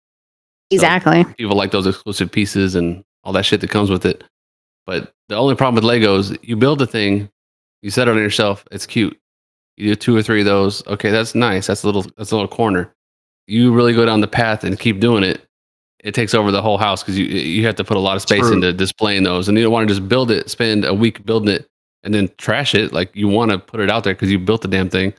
[0.76, 1.24] Exactly.
[1.36, 4.22] people like those exclusive pieces and all that shit that comes with it.
[4.86, 7.28] But the only problem with Legos, you build a thing,
[7.82, 9.18] you set it on yourself, it's cute.
[9.76, 10.86] You do two or three of those.
[10.86, 11.66] Okay, that's nice.
[11.68, 12.92] That's a little that's a little corner.
[13.46, 15.42] You really go down the path and keep doing it.
[16.04, 18.22] It takes over the whole house because you you have to put a lot of
[18.22, 18.52] space True.
[18.54, 21.54] into displaying those, and you don't want to just build it, spend a week building
[21.54, 21.66] it,
[22.02, 22.92] and then trash it.
[22.92, 25.14] Like you want to put it out there because you built the damn thing.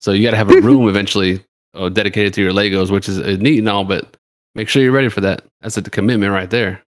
[0.00, 1.44] So you got to have a room eventually
[1.74, 4.16] uh, dedicated to your Legos, which is uh, neat and all, but
[4.54, 5.42] make sure you're ready for that.
[5.60, 6.82] That's a commitment right there.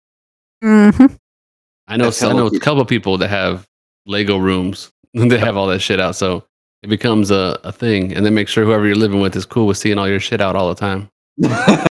[0.63, 0.91] hmm
[1.91, 2.63] I know That's I know a cute.
[2.63, 3.67] couple people that have
[4.07, 6.17] Lego rooms that have all that shit out.
[6.17, 6.45] So
[6.83, 8.13] it becomes a, a thing.
[8.15, 10.41] And then make sure whoever you're living with is cool with seeing all your shit
[10.41, 11.09] out all the time.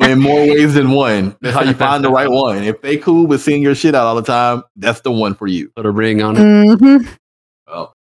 [0.00, 1.36] in more ways than one.
[1.40, 2.62] That's how you find the right one.
[2.64, 5.46] If they cool with seeing your shit out all the time, that's the one for
[5.46, 5.68] you.
[5.76, 6.78] Put a ring on it.
[6.78, 7.04] hmm Well,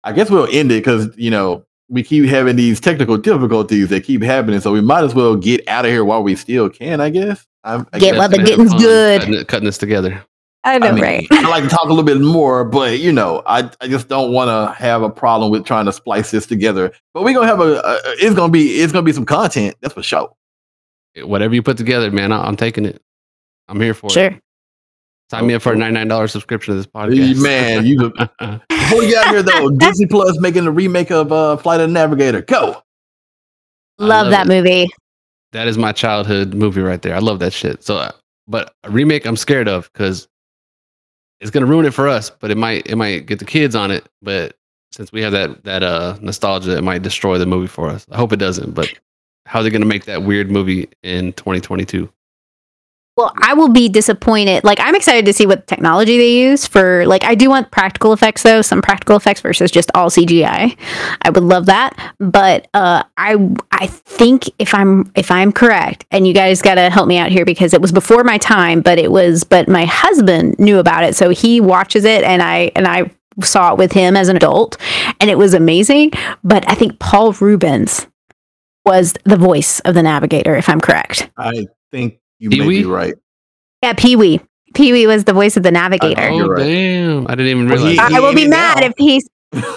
[0.06, 4.03] I guess we'll end it because you know we keep having these technical difficulties that
[4.03, 7.01] keep happening, so we might as well get out of here while we still can.
[7.01, 7.45] I guess.
[7.64, 9.22] I'm, I Get while the getting's good.
[9.22, 10.24] Cutting, cutting this together.
[10.64, 11.28] I know, I mean, right?
[11.32, 14.32] I like to talk a little bit more, but you know, I, I just don't
[14.32, 16.91] want to have a problem with trying to splice this together.
[17.14, 19.76] But we're gonna have a, a it's gonna be it's gonna be some content.
[19.82, 20.32] That's for sure.
[21.18, 23.01] Whatever you put together, man, I, I'm taking it.
[23.68, 24.14] I'm here for it.
[24.14, 24.39] Sure.
[25.32, 27.41] Sign me up for a $99 subscription to this podcast.
[27.41, 27.97] Man, you
[28.69, 31.89] before we get out here though, Disney Plus making a remake of uh, Flight of
[31.89, 32.41] the Navigator.
[32.43, 32.84] Go.
[33.97, 34.49] Love, love that it.
[34.49, 34.88] movie.
[35.53, 37.15] that is my childhood movie right there.
[37.15, 37.84] I love that shit.
[37.84, 38.11] So, uh,
[38.47, 40.28] but a remake, I'm scared of because
[41.39, 42.30] it's gonna ruin it for us.
[42.30, 44.07] But it might, it might get the kids on it.
[44.21, 44.55] But
[44.91, 48.05] since we have that that uh nostalgia, it might destroy the movie for us.
[48.11, 48.76] I hope it doesn't.
[48.76, 48.93] But
[49.47, 52.11] how are they gonna make that weird movie in 2022?
[53.18, 54.66] Well, I will be disappointed.
[54.66, 57.05] Like, I'm excited to see what technology they use for.
[57.05, 58.61] Like, I do want practical effects, though.
[58.61, 60.78] Some practical effects versus just all CGI.
[61.22, 61.97] I would love that.
[62.20, 63.38] But uh, I,
[63.72, 67.32] I think if I'm if I'm correct, and you guys got to help me out
[67.32, 69.45] here because it was before my time, but it was.
[69.45, 73.09] But my husband knew about it, so he watches it, and I and I
[73.41, 74.76] saw it with him as an adult,
[75.22, 76.11] and it was amazing.
[76.43, 78.07] But I think Paul Reubens
[78.86, 81.30] was the voice of the navigator, if I'm correct.
[81.38, 82.79] I think you Pee-wee?
[82.83, 83.15] be right.
[83.83, 84.41] Yeah, Pee Wee.
[84.73, 86.21] Pee Wee was the voice of the navigator.
[86.29, 86.63] Oh, you're right.
[86.63, 87.27] damn!
[87.27, 88.11] I didn't even Well, he- realize.
[88.13, 88.88] I, I will be mad now.
[88.88, 89.27] if he's.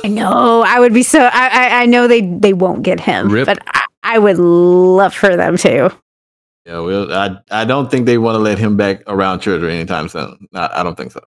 [0.05, 0.63] I know.
[0.67, 1.21] I would be so.
[1.21, 3.47] I, I I know they they won't get him, Rip.
[3.47, 5.97] but I, I would love for them to.
[6.67, 10.09] Yeah, well, I I don't think they want to let him back around children anytime
[10.09, 10.49] soon.
[10.53, 11.21] I, I don't think so.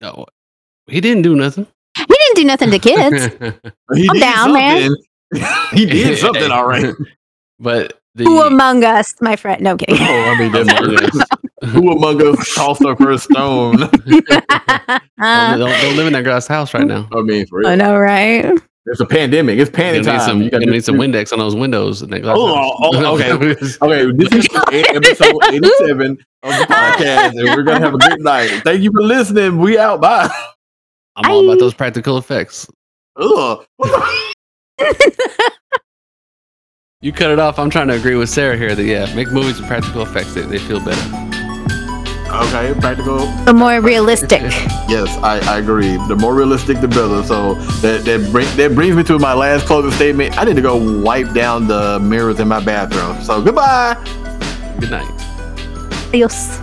[0.00, 0.24] no,
[0.86, 1.66] he didn't do nothing.
[1.96, 3.34] He didn't do nothing to kids.
[3.94, 4.94] He I'm down, man.
[5.72, 6.94] he did something all right.
[7.58, 9.62] but the, Who among us, my friend?
[9.62, 9.96] No I'm kidding.
[10.00, 11.20] Oh, I mean, that's Among what it is.
[11.62, 11.72] Us.
[11.72, 13.76] Who among us tossed our first stone?
[13.76, 13.90] don't,
[15.18, 17.06] don't, don't live in that guy's house right now.
[17.12, 17.68] I mean, for real.
[17.68, 18.50] I know, right?
[18.86, 19.58] It's a pandemic.
[19.58, 20.20] It's You panic time.
[20.20, 22.00] some, You you gotta need some Windex on those windows.
[22.00, 23.32] And they oh, oh, oh, okay.
[23.82, 28.48] Okay, this is episode 87 of the podcast, and we're gonna have a good night.
[28.64, 29.58] Thank you for listening.
[29.58, 30.00] We out.
[30.00, 30.30] Bye.
[31.16, 32.66] I'm all about those practical effects.
[33.16, 33.66] Ugh.
[37.02, 37.58] You cut it off.
[37.58, 40.34] I'm trying to agree with Sarah here that yeah, make movies with practical effects.
[40.34, 41.00] They, they feel better.
[42.28, 43.20] Okay, practical.
[43.48, 44.42] Or more realistic.
[44.86, 45.96] Yes, I, I agree.
[46.08, 47.22] The more realistic, the better.
[47.22, 50.36] So that that, bring, that brings me to my last closing statement.
[50.36, 53.24] I need to go wipe down the mirrors in my bathroom.
[53.24, 53.94] So goodbye.
[54.78, 55.10] Good night.
[56.08, 56.58] Adios.